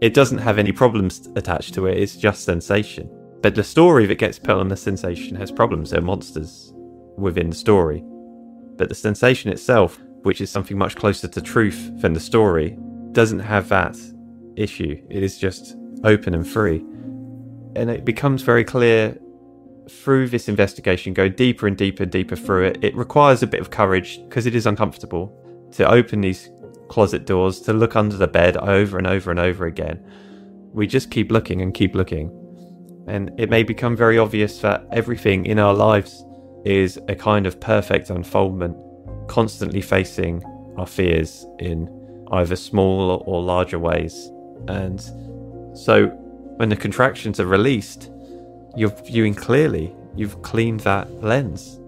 [0.00, 1.98] it doesn't have any problems attached to it.
[1.98, 3.08] It's just sensation.
[3.42, 5.90] But the story that gets put on the sensation has problems.
[5.90, 6.72] There are monsters
[7.16, 8.02] within the story
[8.76, 12.78] But the sensation itself, which is something much closer to truth than the story,
[13.12, 13.96] doesn't have that
[14.56, 15.00] issue.
[15.10, 16.84] It is just open and free.
[17.76, 19.16] And it becomes very clear
[19.88, 22.78] through this investigation, go deeper and deeper and deeper through it.
[22.82, 25.36] It requires a bit of courage because it is uncomfortable
[25.72, 26.50] to open these
[26.88, 30.04] closet doors, to look under the bed over and over and over again.
[30.72, 32.30] We just keep looking and keep looking.
[33.08, 36.24] And it may become very obvious that everything in our lives
[36.64, 38.76] is a kind of perfect unfoldment,
[39.28, 40.42] constantly facing
[40.76, 41.88] our fears in
[42.32, 44.30] either small or larger ways.
[44.68, 45.00] And
[45.76, 46.06] so
[46.56, 48.10] when the contractions are released,
[48.76, 49.94] you're viewing clearly.
[50.14, 51.80] You've cleaned that lens.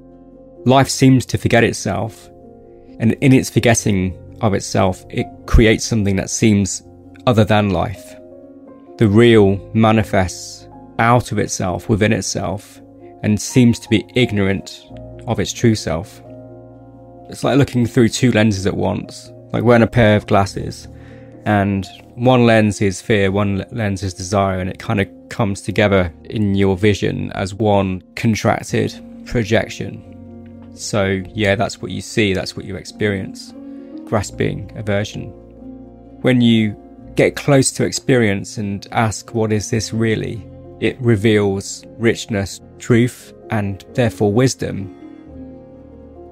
[0.65, 2.31] Life seems to forget itself,
[2.99, 6.83] and in its forgetting of itself, it creates something that seems
[7.27, 8.15] other than life.
[8.99, 10.69] The real manifests
[10.99, 12.81] out of itself, within itself,
[13.23, 14.85] and seems to be ignorant
[15.27, 16.23] of its true self.
[17.29, 20.89] It's like looking through two lenses at once, like wearing a pair of glasses,
[21.45, 26.15] and one lens is fear, one lens is desire, and it kind of comes together
[26.31, 28.95] in your vision as one contracted
[29.27, 30.01] projection.
[30.77, 33.53] So, yeah, that's what you see, that's what you experience
[34.05, 35.31] grasping aversion.
[36.23, 36.77] When you
[37.17, 40.47] get close to experience and ask, What is this really?
[40.81, 44.95] it reveals richness, truth, and therefore wisdom.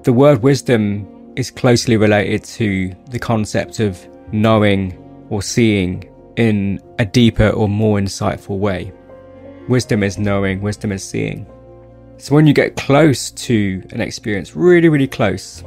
[0.03, 4.97] The word wisdom is closely related to the concept of knowing
[5.29, 8.91] or seeing in a deeper or more insightful way.
[9.67, 11.45] Wisdom is knowing, wisdom is seeing.
[12.17, 15.63] So when you get close to an experience, really, really close,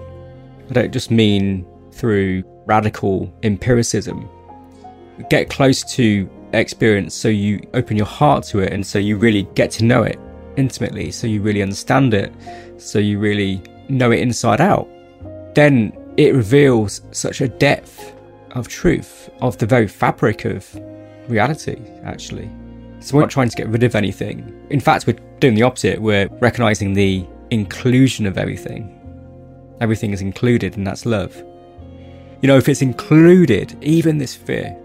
[0.70, 4.28] I don't just mean through radical empiricism.
[5.30, 9.44] Get close to experience so you open your heart to it and so you really
[9.54, 10.18] get to know it
[10.56, 12.32] intimately, so you really understand it,
[12.78, 14.88] so you really know it inside out.
[15.54, 18.15] Then it reveals such a depth
[18.52, 20.74] of truth, of the very fabric of
[21.28, 22.50] reality, actually.
[23.00, 24.66] So we're not trying to get rid of anything.
[24.70, 26.00] In fact, we're doing the opposite.
[26.00, 28.92] We're recognizing the inclusion of everything.
[29.80, 31.36] Everything is included, and that's love.
[32.40, 34.76] You know, if it's included, even this fear,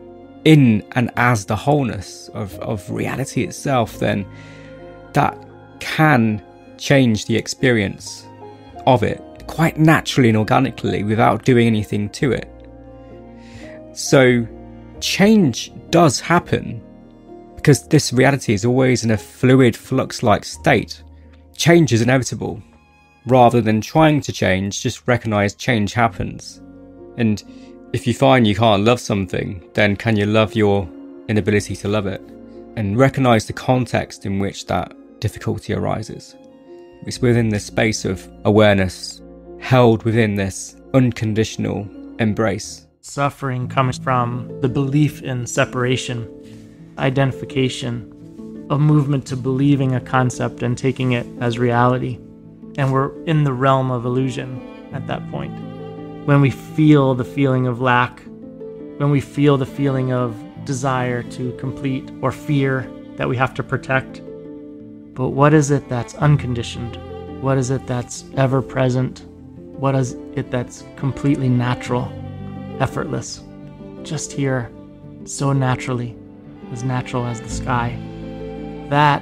[0.45, 4.25] in and as the wholeness of, of reality itself, then
[5.13, 5.37] that
[5.79, 6.43] can
[6.77, 8.25] change the experience
[8.87, 12.50] of it quite naturally and organically without doing anything to it.
[14.01, 14.47] So,
[14.99, 16.81] change does happen
[17.55, 21.03] because this reality is always in a fluid, flux like state.
[21.55, 22.59] Change is inevitable.
[23.27, 26.61] Rather than trying to change, just recognize change happens.
[27.17, 27.43] And
[27.93, 30.89] if you find you can't love something, then can you love your
[31.27, 32.21] inability to love it?
[32.75, 36.35] And recognize the context in which that difficulty arises.
[37.05, 39.21] It's within this space of awareness,
[39.59, 41.87] held within this unconditional
[42.17, 42.87] embrace.
[43.03, 46.29] Suffering comes from the belief in separation,
[46.99, 52.19] identification, a movement to believing a concept and taking it as reality.
[52.77, 54.61] And we're in the realm of illusion
[54.93, 55.51] at that point
[56.27, 58.21] when we feel the feeling of lack,
[58.97, 63.63] when we feel the feeling of desire to complete or fear that we have to
[63.63, 64.21] protect.
[65.15, 66.99] But what is it that's unconditioned?
[67.41, 69.25] What is it that's ever present?
[69.55, 72.13] What is it that's completely natural,
[72.81, 73.41] effortless,
[74.03, 74.71] just here,
[75.25, 76.15] so naturally,
[76.71, 77.97] as natural as the sky?
[78.89, 79.21] That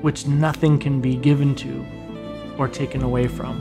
[0.00, 1.84] which nothing can be given to
[2.58, 3.60] or taken away from.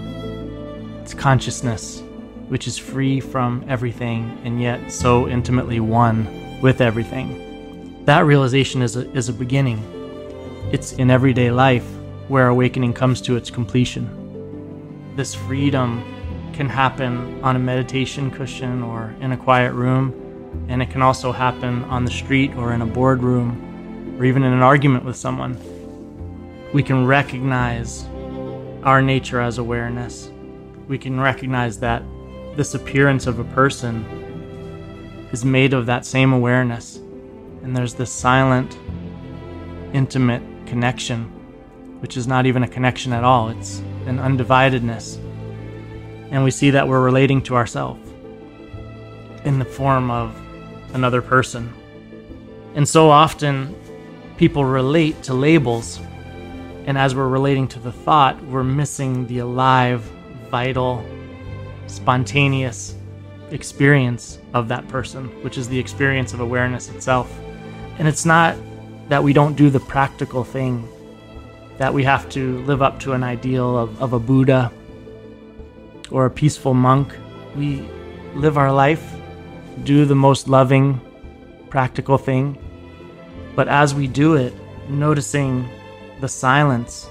[1.01, 2.03] It's consciousness
[2.47, 8.03] which is free from everything and yet so intimately one with everything.
[8.05, 9.79] That realization is a, is a beginning.
[10.71, 11.87] It's in everyday life
[12.27, 15.13] where awakening comes to its completion.
[15.15, 16.03] This freedom
[16.61, 20.13] can happen on a meditation cushion or in a quiet room,
[20.69, 24.53] and it can also happen on the street or in a boardroom or even in
[24.53, 25.57] an argument with someone.
[26.71, 28.05] We can recognize
[28.83, 30.29] our nature as awareness.
[30.87, 32.03] We can recognize that
[32.55, 34.05] this appearance of a person
[35.31, 36.97] is made of that same awareness.
[37.63, 38.77] And there's this silent,
[39.93, 41.23] intimate connection,
[42.01, 45.17] which is not even a connection at all, it's an undividedness.
[46.31, 48.09] And we see that we're relating to ourselves
[49.43, 50.35] in the form of
[50.93, 51.73] another person.
[52.75, 53.75] And so often,
[54.37, 55.99] people relate to labels.
[56.85, 60.01] And as we're relating to the thought, we're missing the alive,
[60.49, 61.05] vital,
[61.87, 62.95] spontaneous
[63.51, 67.31] experience of that person, which is the experience of awareness itself.
[67.99, 68.55] And it's not
[69.09, 70.87] that we don't do the practical thing,
[71.77, 74.71] that we have to live up to an ideal of, of a Buddha
[76.11, 77.15] or a peaceful monk.
[77.55, 77.87] We
[78.35, 79.03] live our life,
[79.83, 80.99] do the most loving,
[81.69, 82.57] practical thing.
[83.55, 84.53] But as we do it,
[84.89, 85.67] noticing
[86.19, 87.07] the silence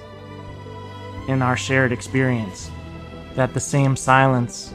[1.29, 2.71] in our shared experience,
[3.35, 4.73] that the same silence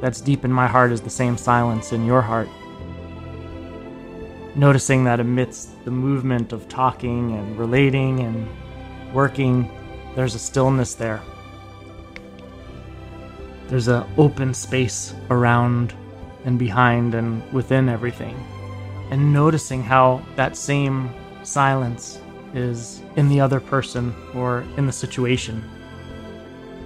[0.00, 2.48] that's deep in my heart is the same silence in your heart.
[4.54, 8.48] Noticing that amidst the movement of talking and relating and
[9.12, 9.70] working,
[10.14, 11.20] there's a stillness there.
[13.68, 15.92] There's an open space around
[16.44, 18.36] and behind and within everything.
[19.10, 21.10] And noticing how that same
[21.42, 22.20] silence
[22.54, 25.62] is in the other person or in the situation.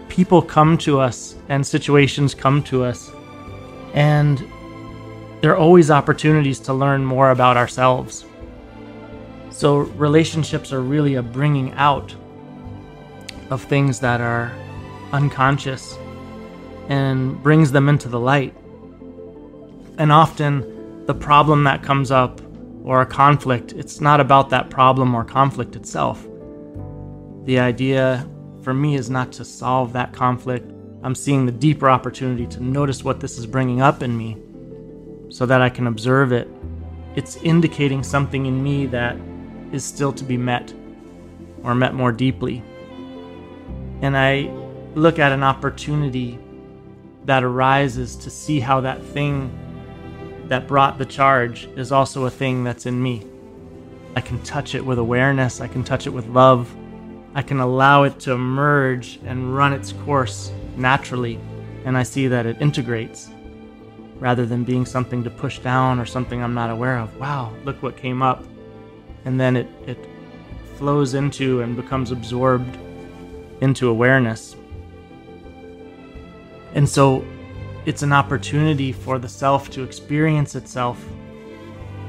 [0.09, 3.11] People come to us and situations come to us,
[3.95, 4.39] and
[5.41, 8.24] there are always opportunities to learn more about ourselves.
[9.51, 12.14] So, relationships are really a bringing out
[13.51, 14.53] of things that are
[15.12, 15.97] unconscious
[16.91, 18.55] and brings them into the light.
[19.97, 22.41] And often, the problem that comes up
[22.84, 26.26] or a conflict, it's not about that problem or conflict itself.
[27.45, 28.28] The idea
[28.62, 30.70] for me is not to solve that conflict.
[31.03, 34.36] I'm seeing the deeper opportunity to notice what this is bringing up in me
[35.30, 36.49] so that I can observe it.
[37.14, 39.16] It's indicating something in me that
[39.72, 40.74] is still to be met
[41.62, 42.64] or met more deeply.
[44.03, 44.51] And I
[44.95, 46.38] look at an opportunity
[47.25, 49.51] that arises to see how that thing
[50.49, 53.25] that brought the charge is also a thing that's in me.
[54.16, 56.75] I can touch it with awareness, I can touch it with love,
[57.35, 61.39] I can allow it to emerge and run its course naturally,
[61.85, 63.31] and I see that it integrates
[64.18, 67.16] rather than being something to push down or something I'm not aware of.
[67.18, 68.45] Wow, look what came up.
[69.25, 69.99] And then it, it
[70.75, 72.77] flows into and becomes absorbed
[73.61, 74.57] into awareness.
[76.75, 77.25] And so
[77.87, 81.03] it's an opportunity for the self to experience itself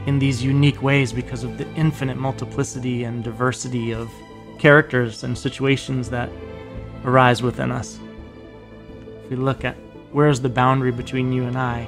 [0.05, 4.11] in these unique ways because of the infinite multiplicity and diversity of
[4.59, 6.29] characters and situations that
[7.03, 7.99] arise within us.
[9.23, 9.75] If we look at
[10.11, 11.87] where's the boundary between you and I,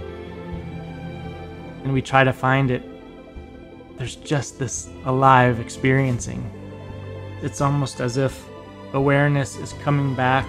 [1.83, 2.83] and we try to find it,
[3.97, 6.49] there's just this alive experiencing.
[7.41, 8.43] It's almost as if
[8.93, 10.47] awareness is coming back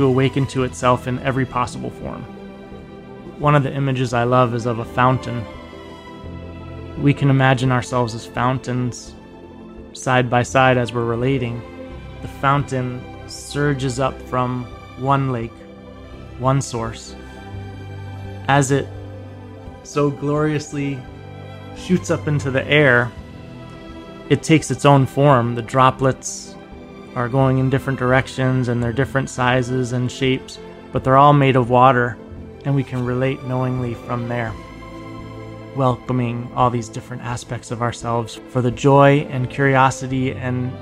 [0.00, 2.22] to awaken to itself in every possible form.
[3.38, 5.44] One of the images I love is of a fountain.
[7.02, 9.14] We can imagine ourselves as fountains
[9.92, 11.60] side by side as we're relating.
[12.22, 14.64] The fountain surges up from
[14.96, 15.52] one lake,
[16.38, 17.14] one source.
[18.48, 18.88] As it
[19.82, 20.98] so gloriously
[21.76, 23.12] shoots up into the air,
[24.30, 25.56] it takes its own form.
[25.56, 26.49] The droplets
[27.14, 30.58] are going in different directions and they're different sizes and shapes,
[30.92, 32.16] but they're all made of water
[32.64, 34.52] and we can relate knowingly from there.
[35.76, 40.72] Welcoming all these different aspects of ourselves for the joy and curiosity and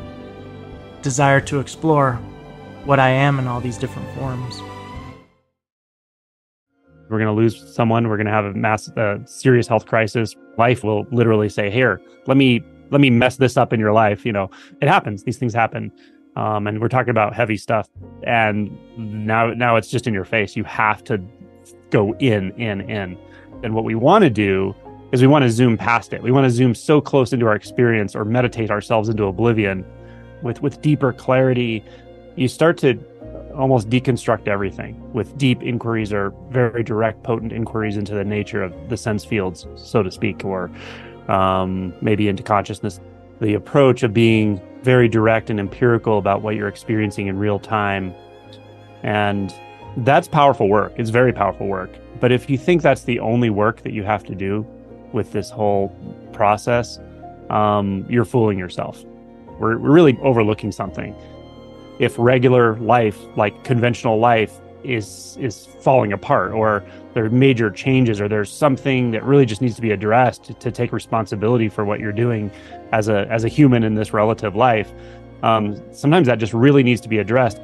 [1.02, 2.14] desire to explore
[2.84, 4.60] what I am in all these different forms.
[7.08, 8.08] We're going to lose someone.
[8.08, 10.34] We're going to have a mass, uh, serious health crisis.
[10.58, 14.26] Life will literally say, "Here, let me let me mess this up in your life."
[14.26, 14.50] You know,
[14.82, 15.24] it happens.
[15.24, 15.90] These things happen.
[16.38, 17.88] Um, and we're talking about heavy stuff.
[18.22, 20.54] And now, now it's just in your face.
[20.54, 21.20] You have to
[21.90, 23.18] go in, in, in.
[23.64, 24.72] And what we want to do
[25.10, 26.22] is we want to zoom past it.
[26.22, 29.84] We want to zoom so close into our experience or meditate ourselves into oblivion
[30.42, 31.84] with, with deeper clarity.
[32.36, 32.94] You start to
[33.56, 38.72] almost deconstruct everything with deep inquiries or very direct, potent inquiries into the nature of
[38.88, 40.70] the sense fields, so to speak, or
[41.26, 43.00] um, maybe into consciousness.
[43.40, 48.14] The approach of being very direct and empirical about what you're experiencing in real time.
[49.02, 49.52] And
[49.98, 50.94] that's powerful work.
[50.96, 51.90] It's very powerful work.
[52.20, 54.66] But if you think that's the only work that you have to do
[55.12, 55.94] with this whole
[56.32, 56.98] process,
[57.50, 59.04] um, you're fooling yourself.
[59.58, 61.14] We're, we're really overlooking something.
[61.98, 64.58] If regular life, like conventional life,
[64.88, 66.84] is is falling apart, or
[67.14, 70.54] there are major changes, or there's something that really just needs to be addressed to,
[70.54, 72.50] to take responsibility for what you're doing
[72.92, 74.92] as a as a human in this relative life,
[75.42, 77.60] um, sometimes that just really needs to be addressed.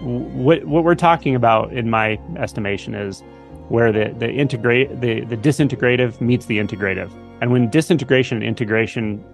[0.00, 3.20] What what we're talking about in my estimation is
[3.68, 7.10] where the the integrate the the disintegrative meets the integrative.
[7.40, 9.24] And when disintegration and integration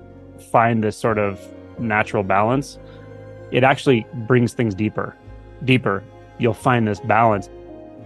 [0.51, 1.41] find this sort of
[1.79, 2.79] natural balance
[3.51, 5.17] it actually brings things deeper
[5.65, 6.03] deeper
[6.39, 7.49] you'll find this balance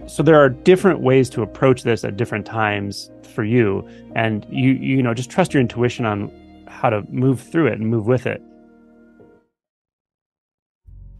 [0.05, 4.71] so there are different ways to approach this at different times for you and you
[4.73, 6.31] you know just trust your intuition on
[6.67, 8.41] how to move through it and move with it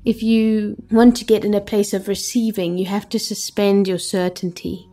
[0.05, 3.97] If you want to get in a place of receiving, you have to suspend your
[3.97, 4.89] certainty.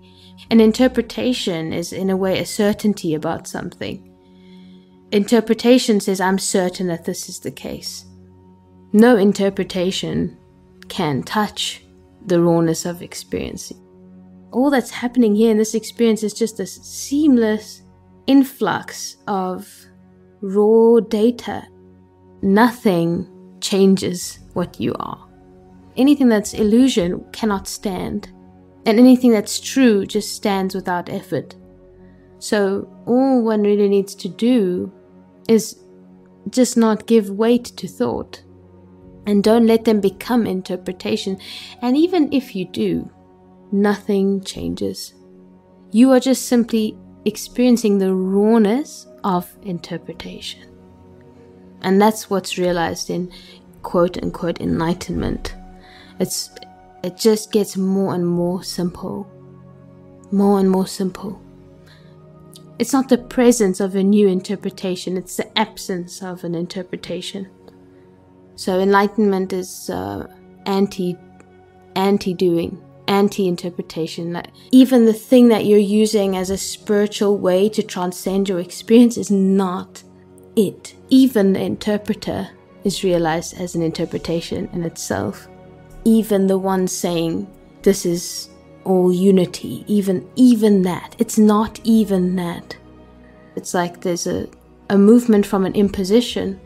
[0.51, 4.07] An interpretation is, in a way, a certainty about something.
[5.11, 8.05] Interpretation says, I'm certain that this is the case.
[8.93, 10.39] No interpretation
[10.89, 11.83] can touch
[12.31, 13.73] the rawness of experience.
[14.53, 17.83] All that's happening here in this experience is just a seamless
[18.27, 19.69] influx of
[20.41, 21.67] raw data.
[22.41, 23.29] Nothing
[23.61, 25.29] changes what you are.
[25.97, 28.33] Anything that's illusion cannot stand,
[28.87, 31.57] and anything that's true just stands without effort.
[32.39, 34.91] So, all one really needs to do
[35.49, 35.85] is
[36.49, 38.43] just not give weight to thought
[39.27, 41.39] and don't let them become interpretation.
[41.83, 43.11] And even if you do,
[43.73, 45.15] nothing changes.
[45.93, 50.67] You are just simply experiencing the rawness of interpretation.
[51.83, 53.33] And that's what's realized in
[53.83, 55.55] quote unquote enlightenment.
[56.19, 56.51] It's
[57.03, 59.27] it just gets more and more simple.
[60.31, 61.41] More and more simple.
[62.79, 67.51] It's not the presence of a new interpretation, it's the absence of an interpretation.
[68.61, 70.27] So enlightenment is uh,
[70.67, 71.17] anti
[71.97, 74.43] anti doing, anti interpretation.
[74.71, 79.31] Even the thing that you're using as a spiritual way to transcend your experience is
[79.31, 80.03] not
[80.57, 80.95] it.
[81.09, 82.51] Even the interpreter
[82.85, 85.49] is realized as an interpretation in itself.
[86.05, 87.47] Even the one saying
[87.81, 88.51] this is
[88.85, 91.17] all unity, even even that.
[91.19, 92.77] It's not even that.
[93.57, 94.51] It's like there's a,
[94.91, 96.61] a movement from an imposition.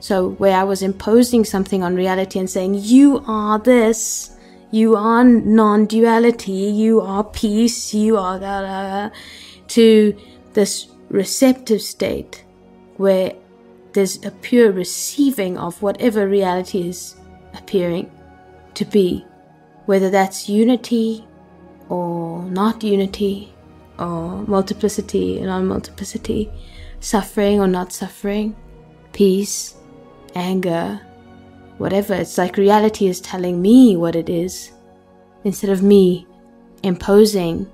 [0.00, 4.36] So where I was imposing something on reality and saying, You are this,
[4.70, 9.14] you are non-duality, you are peace, you are da, da, da,
[9.68, 10.16] to
[10.52, 12.44] this receptive state
[12.96, 13.32] where
[13.92, 17.16] there's a pure receiving of whatever reality is
[17.54, 18.10] appearing
[18.74, 19.24] to be,
[19.86, 21.26] whether that's unity
[21.88, 23.52] or not unity,
[23.98, 26.50] or multiplicity and non multiplicity,
[27.00, 28.54] suffering or not suffering,
[29.12, 29.74] peace,
[30.38, 31.00] anger,
[31.78, 32.14] whatever.
[32.14, 34.72] It's like reality is telling me what it is
[35.44, 36.26] instead of me
[36.82, 37.70] imposing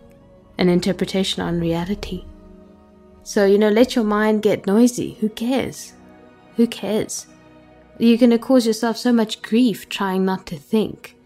[0.59, 2.25] an interpretation on reality.
[3.23, 5.15] So, you know, let your mind get noisy.
[5.21, 5.95] Who cares?
[6.57, 7.27] Who cares?
[7.99, 11.17] You're going to cause yourself so much grief trying not to think.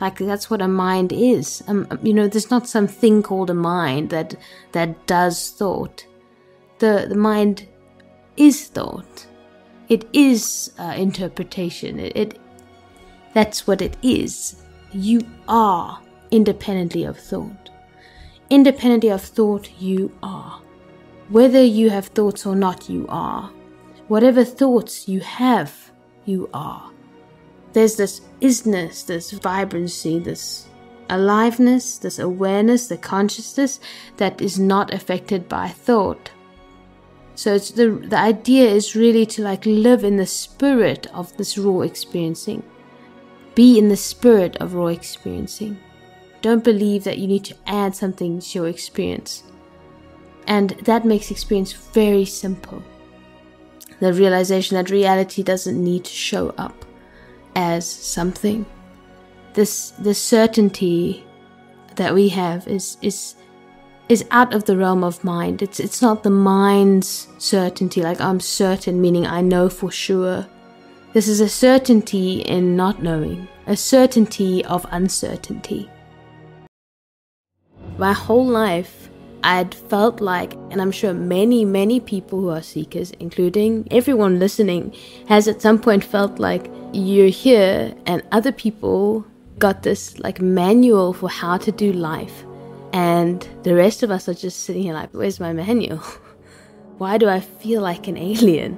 [0.00, 1.62] Like that's what a mind is.
[1.66, 4.36] Um, you know, there's not some thing called a mind that
[4.72, 6.06] that does thought.
[6.78, 7.66] The the mind
[8.36, 9.26] is thought.
[9.88, 11.98] It is uh, interpretation.
[11.98, 12.38] It, it
[13.34, 14.56] that's what it is.
[14.92, 17.70] You are independently of thought.
[18.50, 20.60] Independently of thought, you are.
[21.28, 23.50] Whether you have thoughts or not, you are.
[24.08, 25.92] Whatever thoughts you have,
[26.24, 26.90] you are.
[27.74, 30.66] There's this isness, this vibrancy, this
[31.10, 33.80] aliveness, this awareness, the consciousness
[34.16, 36.30] that is not affected by thought.
[37.38, 41.56] So it's the the idea is really to like live in the spirit of this
[41.56, 42.64] raw experiencing.
[43.54, 45.78] Be in the spirit of raw experiencing.
[46.42, 49.44] Don't believe that you need to add something to your experience.
[50.48, 52.82] And that makes experience very simple
[54.00, 56.84] the realization that reality doesn't need to show up
[57.54, 58.66] as something.
[59.54, 61.24] This the certainty
[61.94, 63.36] that we have is is
[64.08, 65.62] is out of the realm of mind.
[65.62, 70.46] It's it's not the mind's certainty, like I'm certain, meaning I know for sure.
[71.12, 75.90] This is a certainty in not knowing, a certainty of uncertainty.
[77.98, 79.08] My whole life
[79.44, 84.94] I'd felt like, and I'm sure many, many people who are seekers, including everyone listening,
[85.28, 89.24] has at some point felt like you're here and other people
[89.58, 92.44] got this like manual for how to do life.
[92.98, 95.98] And the rest of us are just sitting here like, where's my manual?
[96.98, 98.72] Why do I feel like an alien?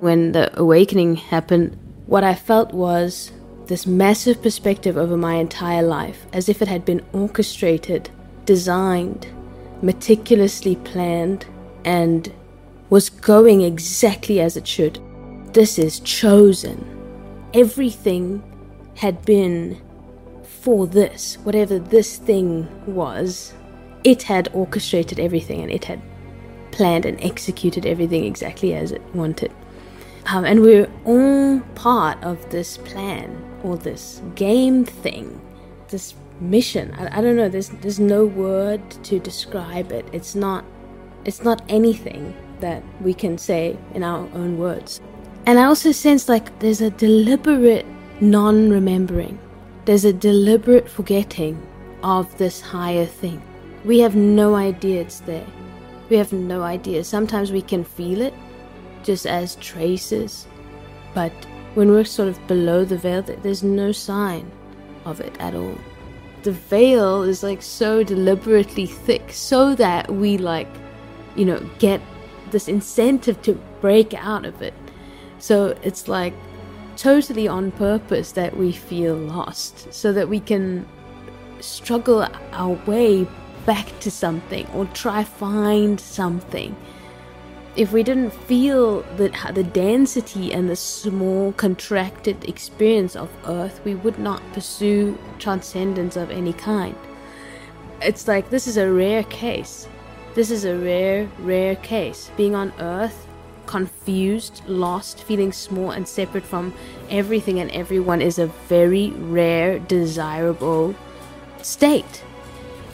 [0.00, 1.76] When the awakening happened,
[2.06, 3.32] what I felt was
[3.66, 8.08] this massive perspective over my entire life, as if it had been orchestrated,
[8.46, 9.26] designed,
[9.82, 11.44] meticulously planned,
[11.84, 12.32] and
[12.88, 14.98] was going exactly as it should.
[15.52, 16.78] This is chosen.
[17.52, 18.42] Everything
[18.94, 19.82] had been
[20.64, 23.52] for this, whatever this thing was.
[24.02, 26.00] It had orchestrated everything and it had
[26.70, 29.52] planned and executed everything exactly as it wanted.
[30.26, 35.38] Um, and we're all part of this plan or this game thing,
[35.88, 36.94] this mission.
[36.94, 37.50] I, I don't know.
[37.50, 40.08] There's there's no word to describe it.
[40.12, 40.64] It's not
[41.26, 45.02] it's not anything that we can say in our own words.
[45.44, 47.84] And I also sense like there's a deliberate
[48.22, 49.38] non remembering.
[49.84, 51.60] There's a deliberate forgetting
[52.02, 53.42] of this higher thing.
[53.84, 55.46] We have no idea it's there.
[56.08, 57.04] We have no idea.
[57.04, 58.32] Sometimes we can feel it
[59.02, 60.46] just as traces,
[61.14, 61.32] but
[61.74, 64.50] when we're sort of below the veil, there's no sign
[65.04, 65.76] of it at all.
[66.44, 70.68] The veil is like so deliberately thick so that we like,
[71.36, 72.00] you know, get
[72.50, 73.52] this incentive to
[73.82, 74.74] break out of it.
[75.38, 76.32] So it's like
[76.96, 80.86] totally on purpose that we feel lost so that we can
[81.60, 83.26] struggle our way
[83.66, 86.76] back to something or try find something.
[87.76, 93.94] If we didn't feel the, the density and the small contracted experience of earth we
[93.96, 96.96] would not pursue transcendence of any kind.
[98.00, 99.88] It's like this is a rare case.
[100.34, 102.30] This is a rare rare case.
[102.36, 103.23] Being on earth
[103.74, 106.72] confused lost feeling small and separate from
[107.10, 110.94] everything and everyone is a very rare desirable
[111.60, 112.22] state.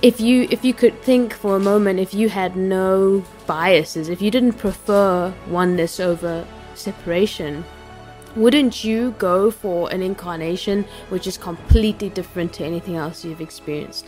[0.01, 4.23] If you if you could think for a moment if you had no biases if
[4.23, 7.62] you didn't prefer oneness over separation
[8.35, 14.07] wouldn't you go for an incarnation which is completely different to anything else you've experienced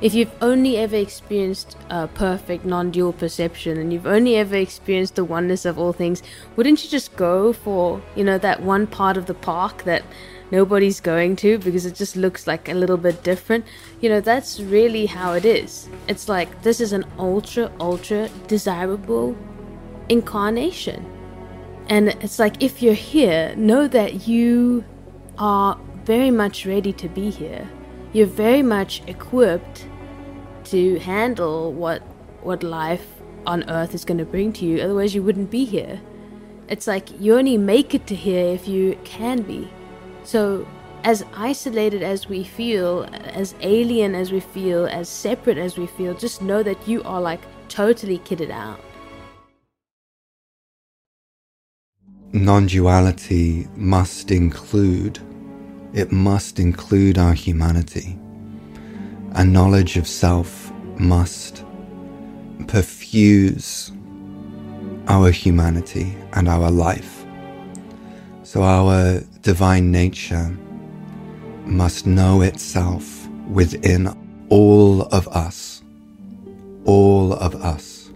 [0.00, 5.24] if you've only ever experienced a perfect non-dual perception and you've only ever experienced the
[5.24, 6.22] oneness of all things
[6.56, 10.02] wouldn't you just go for you know that one part of the park that
[10.50, 13.64] nobody's going to because it just looks like a little bit different.
[14.00, 15.88] You know, that's really how it is.
[16.08, 19.36] It's like this is an ultra, ultra desirable
[20.08, 21.04] incarnation.
[21.88, 24.84] And it's like if you're here, know that you
[25.38, 27.68] are very much ready to be here.
[28.16, 29.86] You're very much equipped
[30.72, 32.00] to handle what
[32.42, 33.06] what life
[33.46, 34.80] on earth is going to bring to you.
[34.80, 36.00] Otherwise, you wouldn't be here.
[36.66, 39.70] It's like you only make it to here if you can be.
[40.24, 40.66] So,
[41.04, 46.14] as isolated as we feel, as alien as we feel, as separate as we feel,
[46.14, 48.80] just know that you are like totally kitted out.
[52.32, 55.18] Non duality must include,
[55.96, 58.18] it must include our humanity.
[59.32, 61.64] A knowledge of self must
[62.66, 63.90] perfuse
[65.08, 67.24] our humanity and our life.
[68.42, 70.54] So, our divine nature
[71.64, 74.14] must know itself within
[74.50, 75.82] all of us,
[76.84, 78.10] all of us.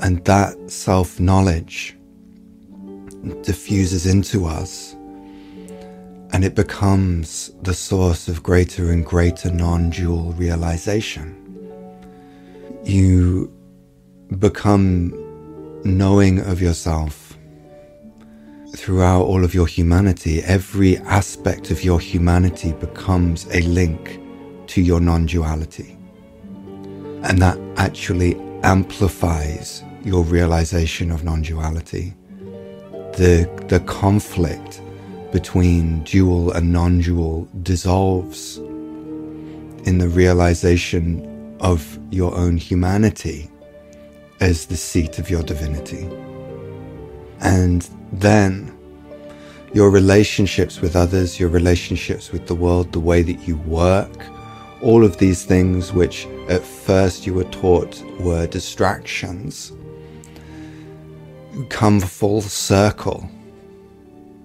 [0.00, 1.98] And that self knowledge
[3.42, 4.96] diffuses into us
[6.34, 11.28] and it becomes the source of greater and greater non dual realization.
[12.82, 13.52] You
[14.40, 15.14] become
[15.84, 17.38] knowing of yourself
[18.74, 24.20] throughout all of your humanity, every aspect of your humanity becomes a link
[24.66, 25.96] to your non duality.
[27.22, 28.34] And that actually
[28.64, 32.12] amplifies your realization of non duality.
[33.12, 34.80] The, the conflict
[35.34, 43.50] between dual and non dual dissolves in the realization of your own humanity
[44.40, 46.08] as the seat of your divinity.
[47.40, 47.82] And
[48.12, 48.72] then
[49.72, 54.16] your relationships with others, your relationships with the world, the way that you work,
[54.82, 59.72] all of these things which at first you were taught were distractions
[61.70, 63.28] come full circle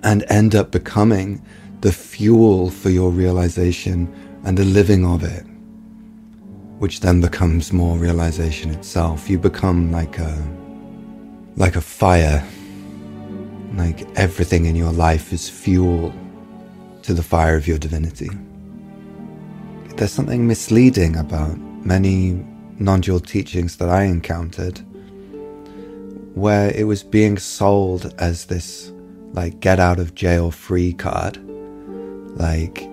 [0.03, 1.41] and end up becoming
[1.81, 4.13] the fuel for your realization
[4.43, 5.45] and the living of it,
[6.79, 9.29] which then becomes more realization itself.
[9.29, 10.35] You become like a
[11.55, 12.45] like a fire
[13.75, 16.13] like everything in your life is fuel
[17.03, 18.29] to the fire of your divinity.
[19.95, 22.45] There's something misleading about many
[22.79, 24.81] non dual teachings that I encountered
[26.35, 28.91] where it was being sold as this
[29.33, 31.37] like get out of jail free card.
[32.37, 32.87] Like,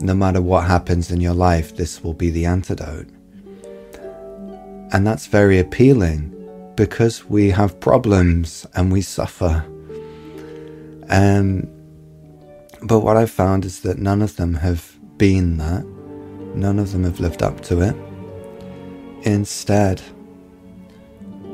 [0.00, 3.08] no matter what happens in your life, this will be the antidote.
[4.92, 6.32] And that's very appealing
[6.76, 9.64] because we have problems and we suffer
[11.08, 11.68] um,
[12.82, 15.84] but what I've found is that none of them have been that.
[16.54, 17.94] None of them have lived up to it.
[19.22, 20.00] Instead,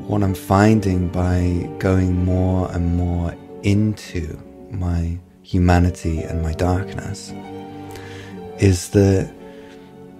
[0.07, 4.37] what I'm finding by going more and more into
[4.69, 7.33] my humanity and my darkness
[8.59, 9.33] is that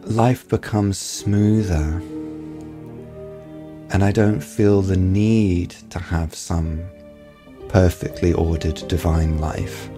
[0.03, 2.01] life becomes smoother
[3.91, 6.81] and I don't feel the need to have some
[7.69, 9.89] perfectly ordered divine life.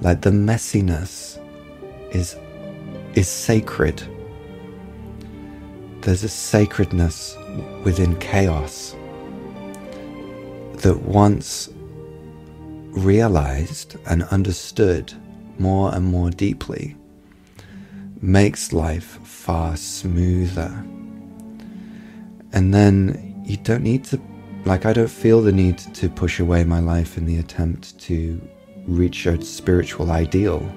[0.00, 1.38] Like the messiness
[2.14, 2.36] is
[3.14, 4.02] is sacred.
[6.02, 7.36] There's a sacredness
[7.84, 8.94] within chaos
[10.76, 11.68] that once
[12.92, 15.12] realized and understood
[15.58, 16.96] more and more deeply
[18.22, 20.84] makes life far smoother.
[22.52, 24.20] And then you don't need to,
[24.64, 28.40] like, I don't feel the need to push away my life in the attempt to
[28.86, 30.70] reach a spiritual ideal.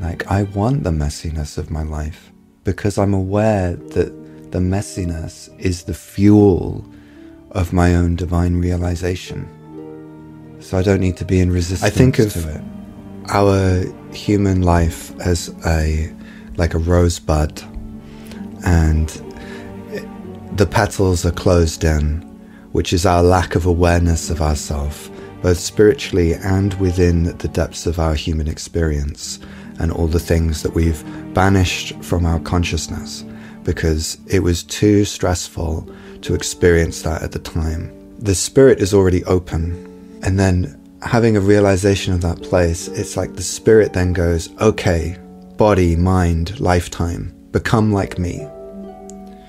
[0.00, 2.32] Like, I want the messiness of my life
[2.64, 6.84] because I'm aware that the messiness is the fuel
[7.52, 9.48] of my own divine realization.
[10.60, 12.60] So I don't need to be in resistance I think of to it.
[13.28, 16.12] Our human life as a
[16.56, 17.62] like a rosebud,
[18.64, 19.08] and
[20.56, 22.20] the petals are closed in,
[22.72, 25.10] which is our lack of awareness of ourself,
[25.42, 29.38] both spiritually and within the depths of our human experience,
[29.78, 33.24] and all the things that we've banished from our consciousness
[33.64, 35.88] because it was too stressful
[36.22, 37.92] to experience that at the time.
[38.18, 39.89] The spirit is already open.
[40.22, 45.16] And then having a realization of that place, it's like the spirit then goes, okay,
[45.56, 48.38] body, mind, lifetime, become like me.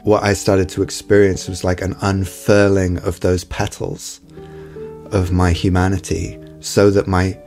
[0.03, 4.21] What I started to experience was like an unfurling of those petals
[5.11, 7.37] of my humanity so that my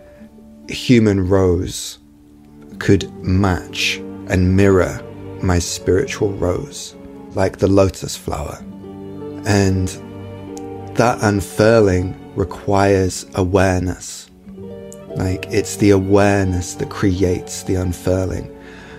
[0.68, 1.98] human rose
[2.78, 3.96] could match
[4.28, 5.00] and mirror
[5.42, 6.94] my spiritual rose,
[7.34, 8.58] like the lotus flower.
[9.46, 9.88] And
[10.96, 14.30] that unfurling requires awareness.
[15.16, 18.46] Like it's the awareness that creates the unfurling,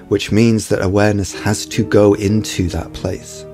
[0.08, 3.46] which means that awareness has to go into that place.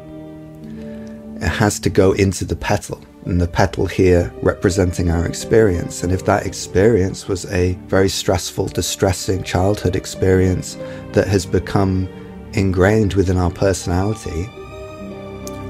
[1.41, 6.03] It has to go into the petal, and the petal here representing our experience.
[6.03, 10.77] And if that experience was a very stressful, distressing childhood experience
[11.13, 12.07] that has become
[12.53, 14.49] ingrained within our personality,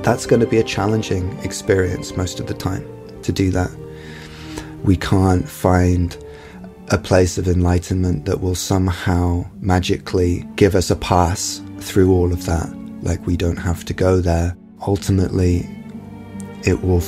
[0.02, 2.86] that's going to be a challenging experience most of the time
[3.22, 3.81] to do that.
[4.84, 6.18] We can't find
[6.90, 12.46] a place of enlightenment that will somehow magically give us a pass through all of
[12.46, 12.70] that.
[13.02, 14.56] Like we don't have to go there.
[14.86, 15.70] Ultimately,
[16.64, 17.02] it will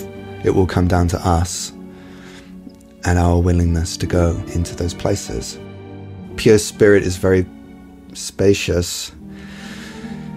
[0.43, 1.71] it will come down to us
[3.05, 5.59] and our willingness to go into those places.
[6.37, 7.45] Pure spirit is very
[8.13, 9.11] spacious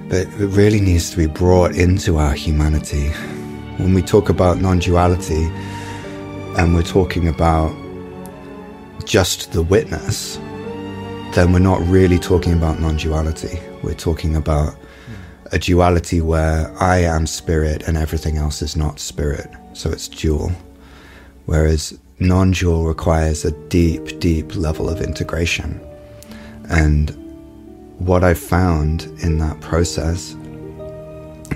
[0.09, 3.09] but it really needs to be brought into our humanity.
[3.79, 5.51] When we talk about non duality
[6.57, 7.75] and we're talking about
[9.05, 10.37] just the witness,
[11.35, 13.61] then we're not really talking about non duality.
[13.83, 14.75] We're talking about
[15.53, 19.49] a duality where I am spirit and everything else is not spirit.
[19.75, 20.51] So it's dual.
[21.45, 25.81] Whereas non dual requires a deep, deep level of integration.
[26.71, 27.11] And
[27.99, 30.35] what I've found in that process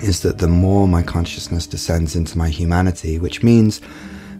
[0.03, 3.81] is that the more my consciousness descends into my humanity, which means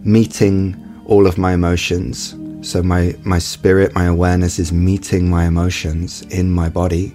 [0.04, 0.76] meeting
[1.06, 2.36] all of my emotions.
[2.60, 7.14] So my, my spirit, my awareness is meeting my emotions in my body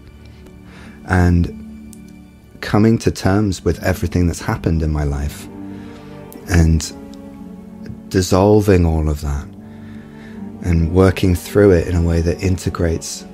[1.06, 1.54] and
[2.62, 5.48] coming to terms with everything that's happened in my life
[6.50, 6.94] and
[8.10, 9.48] dissolving all of that
[10.64, 13.26] and working through it in a way that integrates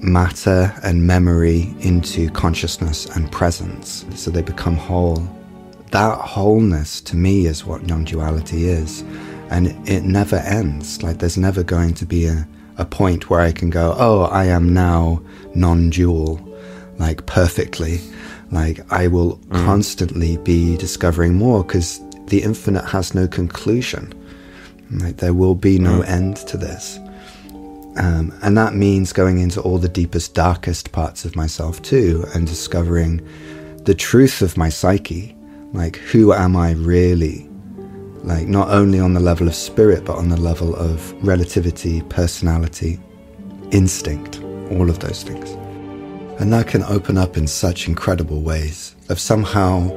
[0.00, 5.28] matter and memory into consciousness and presence so they become whole.
[5.90, 9.02] That wholeness to me is what non duality is.
[9.50, 11.02] And it never ends.
[11.02, 12.46] Like there's never going to be a,
[12.76, 15.22] a point where I can go, oh, I am now
[15.54, 16.40] non dual,
[16.98, 18.00] like perfectly.
[18.50, 19.64] Like I will mm.
[19.64, 24.12] constantly be discovering more because the infinite has no conclusion.
[24.90, 26.08] Like there will be no mm.
[26.08, 26.98] end to this.
[27.96, 32.46] Um, and that means going into all the deepest, darkest parts of myself too, and
[32.46, 33.26] discovering
[33.84, 35.34] the truth of my psyche.
[35.72, 37.48] Like, who am I really?
[38.24, 42.98] Like, not only on the level of spirit, but on the level of relativity, personality,
[43.70, 44.40] instinct,
[44.70, 45.50] all of those things.
[46.40, 49.88] And that can open up in such incredible ways of somehow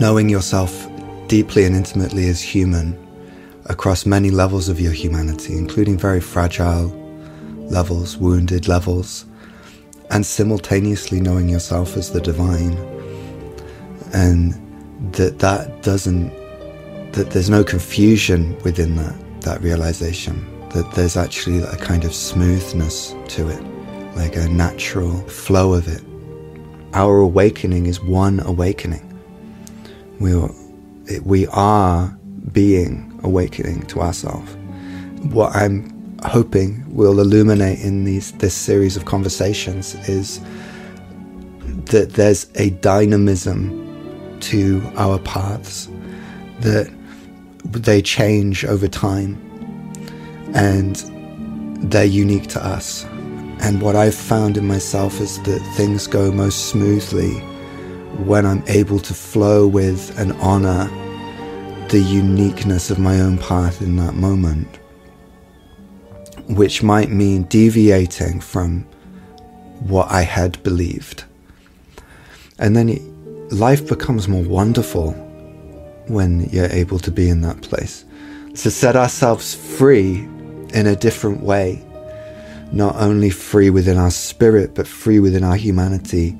[0.00, 0.88] knowing yourself
[1.28, 2.98] deeply and intimately as human
[3.66, 6.88] across many levels of your humanity, including very fragile
[7.70, 9.24] levels, wounded levels,
[10.10, 12.76] and simultaneously knowing yourself as the divine.
[14.12, 14.54] And
[15.12, 16.30] that that doesn't,
[17.12, 23.14] that there's no confusion within that, that realization, that there's actually a kind of smoothness
[23.28, 23.62] to it,
[24.16, 26.02] like a natural flow of it.
[26.94, 29.02] Our awakening is one awakening.
[30.18, 30.50] We are,
[31.22, 32.08] we are
[32.52, 34.54] being awakening to ourselves.
[35.32, 40.40] What I'm hoping will illuminate in these this series of conversations is
[41.86, 43.85] that there's a dynamism
[44.42, 45.88] to our paths
[46.60, 46.92] that
[47.64, 49.40] they change over time
[50.54, 50.96] and
[51.90, 53.04] they're unique to us.
[53.60, 57.32] And what I've found in myself is that things go most smoothly
[58.24, 60.88] when I'm able to flow with and honor
[61.88, 64.68] the uniqueness of my own path in that moment,
[66.48, 68.82] which might mean deviating from
[69.80, 71.24] what I had believed.
[72.58, 72.88] And then
[73.50, 75.12] life becomes more wonderful
[76.08, 78.04] when you're able to be in that place.
[78.56, 80.20] To set ourselves free
[80.74, 81.82] in a different way,
[82.72, 86.36] not only free within our spirit, but free within our humanity,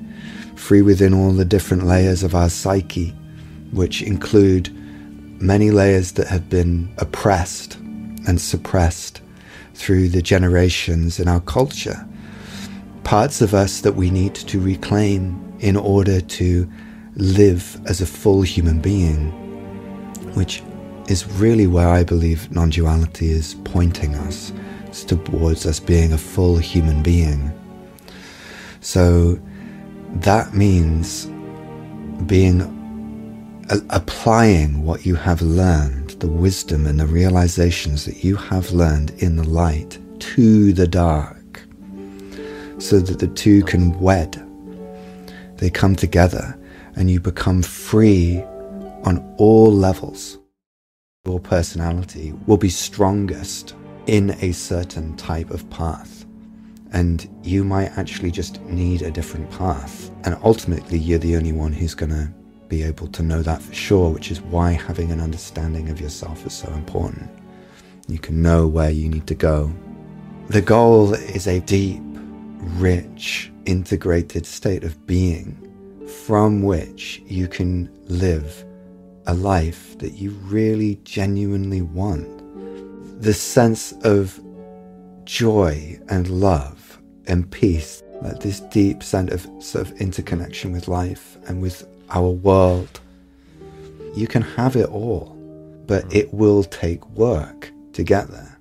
[0.55, 3.13] free within all the different layers of our psyche,
[3.71, 4.73] which include
[5.41, 7.75] many layers that have been oppressed
[8.27, 9.21] and suppressed
[9.75, 12.05] through the generations in our culture.
[13.03, 16.69] Parts of us that we need to reclaim in order to
[17.17, 19.31] live as a full human being,
[20.33, 20.63] which
[21.09, 24.51] is really where I believe non duality is pointing us
[24.97, 27.51] it's towards us being a full human being.
[28.81, 29.39] So
[30.21, 31.25] that means
[32.25, 32.61] being
[33.69, 39.11] a- applying what you have learned, the wisdom and the realizations that you have learned
[39.19, 41.61] in the light to the dark,
[42.79, 44.43] so that the two can wed.
[45.57, 46.56] They come together
[46.97, 48.41] and you become free
[49.03, 50.39] on all levels.
[51.25, 53.75] Your personality will be strongest
[54.07, 56.25] in a certain type of path.
[56.93, 60.09] And you might actually just need a different path.
[60.23, 62.33] And ultimately, you're the only one who's going to
[62.67, 66.45] be able to know that for sure, which is why having an understanding of yourself
[66.47, 67.29] is so important.
[68.07, 69.71] You can know where you need to go.
[70.49, 72.01] The goal is a deep,
[72.79, 75.66] rich, integrated state of being
[76.07, 78.65] from which you can live
[79.27, 82.27] a life that you really genuinely want.
[83.21, 84.39] The sense of
[85.25, 91.37] joy and love and peace, like this deep sense of sort of interconnection with life
[91.47, 92.99] and with our world.
[94.15, 95.35] You can have it all,
[95.85, 96.11] but hmm.
[96.13, 98.57] it will take work to get there.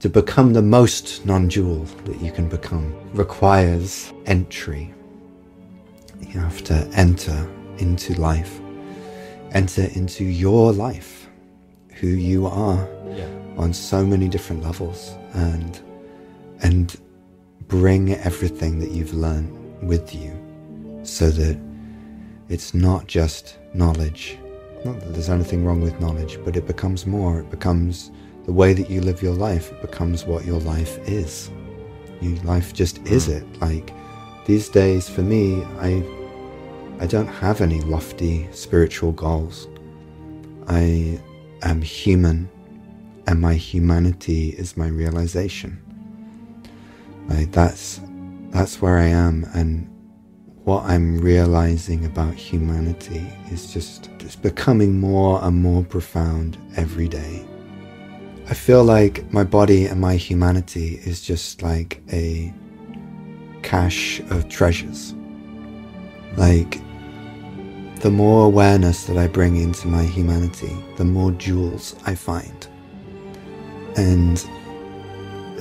[0.00, 4.94] To become the most non dual that you can become requires entry.
[6.32, 7.48] You have to enter
[7.78, 8.60] into life,
[9.52, 11.28] enter into your life,
[12.00, 12.86] who you are
[13.16, 13.26] Yeah.
[13.58, 15.80] on so many different levels, and
[16.62, 16.96] and
[17.68, 19.50] bring everything that you've learned
[19.82, 20.30] with you,
[21.02, 21.58] so that
[22.48, 24.38] it's not just knowledge.
[24.84, 27.40] Not that there's anything wrong with knowledge, but it becomes more.
[27.40, 28.10] It becomes
[28.44, 29.72] the way that you live your life.
[29.72, 31.50] It becomes what your life is.
[32.20, 33.36] Your life just is mm.
[33.36, 33.60] it.
[33.60, 33.92] Like
[34.46, 36.02] these days, for me, I
[37.00, 39.68] I don't have any lofty spiritual goals.
[40.68, 41.18] I
[41.62, 42.50] am human,
[43.26, 45.80] and my humanity is my realization.
[47.26, 48.02] Like that's
[48.50, 49.88] that's where I am, and
[50.64, 57.46] what I'm realizing about humanity is just it's becoming more and more profound every day.
[58.50, 62.52] I feel like my body and my humanity is just like a
[63.62, 65.14] cache of treasures.
[66.36, 66.78] Like
[68.00, 72.66] the more awareness that I bring into my humanity, the more jewels I find.
[73.96, 74.38] And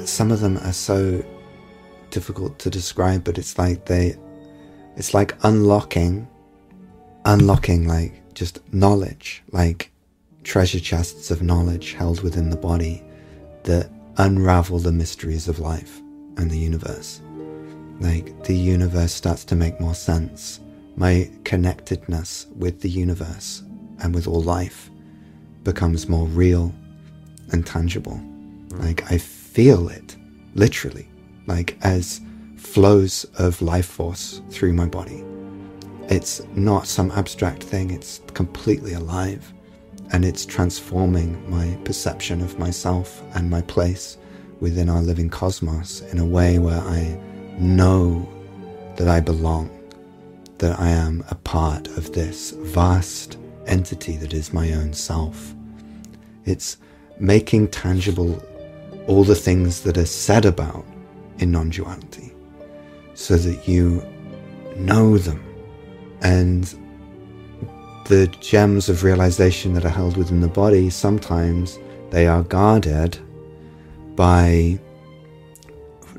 [0.08, 1.22] some of them are so
[2.12, 4.16] difficult to describe, but it's like they,
[4.96, 6.30] it's like unlocking,
[7.26, 9.92] unlocking like just knowledge, like
[10.44, 13.04] treasure chests of knowledge held within the body
[13.64, 16.00] that unravel the mysteries of life
[16.38, 17.20] and the universe.
[18.00, 20.62] Like the universe starts to make more sense.
[21.00, 23.64] My connectedness with the universe
[24.00, 24.90] and with all life
[25.64, 26.76] becomes more real
[27.54, 28.20] and tangible.
[28.72, 30.18] Like I feel it,
[30.56, 31.08] literally,
[31.48, 32.20] like as
[32.58, 35.24] flows of life force through my body.
[36.10, 39.54] It's not some abstract thing, it's completely alive.
[40.12, 44.18] And it's transforming my perception of myself and my place
[44.60, 47.18] within our living cosmos in a way where I
[47.58, 48.28] know
[48.98, 49.70] that I belong,
[50.60, 55.54] that I am a part of this vast entity that is my own self.
[56.46, 56.78] It's
[57.20, 58.44] making tangible
[59.08, 60.86] all the things that are said about
[61.40, 62.34] in non duality
[63.14, 64.04] so that you
[64.76, 65.44] know them.
[66.22, 66.64] And
[68.06, 71.80] the gems of realization that are held within the body, sometimes
[72.10, 73.18] they are guarded
[74.16, 74.80] by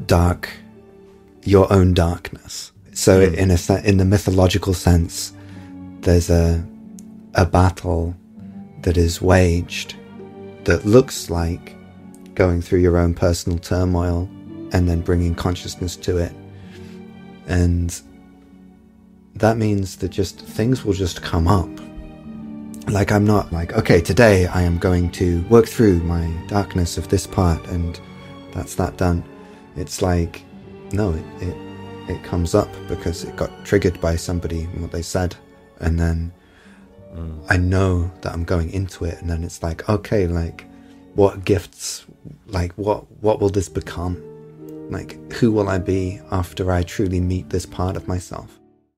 [0.07, 0.49] dark,
[1.45, 2.73] your own darkness.
[2.93, 3.35] So Mm.
[3.35, 5.33] in a in the mythological sense,
[6.03, 6.65] there's a
[7.35, 8.15] a battle
[8.83, 9.95] that is waged
[10.65, 11.77] that looks like
[12.35, 14.29] going through your own personal turmoil
[14.73, 16.33] and then bringing consciousness to it.
[17.47, 18.01] And
[19.37, 21.69] that means that just things will just come up.
[22.89, 27.09] Like, I'm not like, okay, today I am going to work through my darkness of
[27.09, 28.01] this part and
[28.53, 29.23] that's that done.
[29.77, 30.43] It's like,
[30.93, 31.57] no, it, it,
[32.11, 35.35] it comes up because it got triggered by somebody and what they said.
[35.81, 36.33] And then
[37.49, 39.21] I know that I'm going into it.
[39.21, 40.67] And then it's like, okay, like,
[41.15, 42.07] what gifts,
[42.47, 44.23] like, what, what will this become?
[44.91, 48.60] Like, who will I be after I truly meet this part of myself?